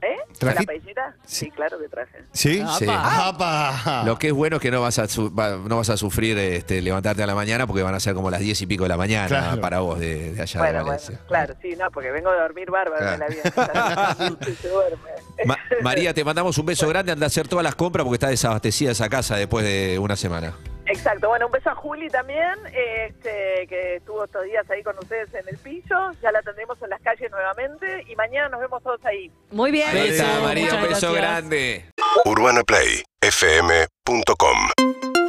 ¿Eh? 0.02 0.16
¿Trají- 0.38 0.54
¿La 0.56 0.62
paellera? 0.64 1.14
Sí, 1.24 1.48
claro 1.52 1.78
que 1.78 1.88
traje. 1.88 2.24
¿Sí? 2.32 2.60
Ah, 2.66 2.74
Sí. 2.76 2.86
pa. 2.86 3.28
¡Apa! 3.28 4.02
Lo 4.04 4.18
que 4.18 4.26
es 4.28 4.32
bueno 4.32 4.56
es 4.56 4.62
que 4.62 4.70
no 4.72 4.80
vas 4.80 4.98
a, 4.98 5.06
su- 5.06 5.32
va- 5.32 5.56
no 5.56 5.76
vas 5.76 5.90
a 5.90 5.96
sufrir 5.96 6.36
este, 6.38 6.82
levantarte 6.82 7.22
a 7.22 7.26
la 7.26 7.36
mañana 7.36 7.68
porque 7.68 7.84
van 7.84 7.94
a 7.94 8.00
ser 8.00 8.12
como 8.14 8.28
las 8.28 8.40
diez 8.40 8.60
y 8.62 8.66
pico 8.66 8.82
de 8.82 8.88
la 8.88 8.96
mañana 8.96 9.28
Claro. 9.28 9.60
para 9.60 9.78
vos 9.78 10.00
de, 10.00 10.32
de 10.32 10.42
allá 10.42 10.52
de 10.54 10.58
Bueno, 10.58 10.72
bueno, 10.84 10.86
Valencia. 10.86 11.20
claro, 11.28 11.54
sí, 11.62 11.76
no, 11.78 11.88
porque 11.92 12.10
vengo 12.10 12.30
a 12.30 12.34
dormir 12.42 12.68
bárbaro 12.70 12.98
Claro. 13.00 13.14
en 13.14 13.20
la 13.20 13.28
vida. 13.28 14.36
Y 14.50 14.54
se 14.60 14.68
duerme. 14.68 14.98
Ma- 15.44 15.58
María, 15.82 16.12
te 16.12 16.24
mandamos 16.24 16.58
un 16.58 16.66
beso 16.66 16.88
grande, 16.88 17.12
anda 17.12 17.26
a 17.26 17.28
hacer 17.28 17.46
todas 17.46 17.62
las 17.62 17.76
compras 17.76 18.02
porque 18.04 18.16
está 18.16 18.28
desabastecida 18.28 18.90
esa 18.90 19.08
casa 19.08 19.36
después 19.36 19.64
de 19.64 20.00
una 20.00 20.16
semana. 20.16 20.52
Exacto, 20.92 21.28
bueno, 21.28 21.46
un 21.46 21.52
beso 21.52 21.70
a 21.70 21.74
Juli 21.74 22.10
también, 22.10 22.52
este, 22.66 23.66
que 23.66 23.96
estuvo 23.96 24.24
estos 24.24 24.44
días 24.44 24.70
ahí 24.70 24.82
con 24.82 24.94
ustedes 24.98 25.32
en 25.32 25.48
el 25.48 25.56
piso, 25.56 26.12
ya 26.20 26.30
la 26.30 26.42
tendremos 26.42 26.76
en 26.82 26.90
las 26.90 27.00
calles 27.00 27.30
nuevamente 27.30 28.04
y 28.06 28.14
mañana 28.14 28.50
nos 28.50 28.60
vemos 28.60 28.82
todos 28.82 29.02
ahí. 29.06 29.32
Muy 29.50 29.70
bien. 29.70 29.90
Beso. 29.90 30.02
Ahí 30.02 30.10
está, 30.10 30.40
María, 30.40 30.74
un 30.74 30.82
beso 30.82 31.12
gracias. 31.12 31.14
grande. 31.14 31.86
UrbanaPlayFM.com 32.26 35.21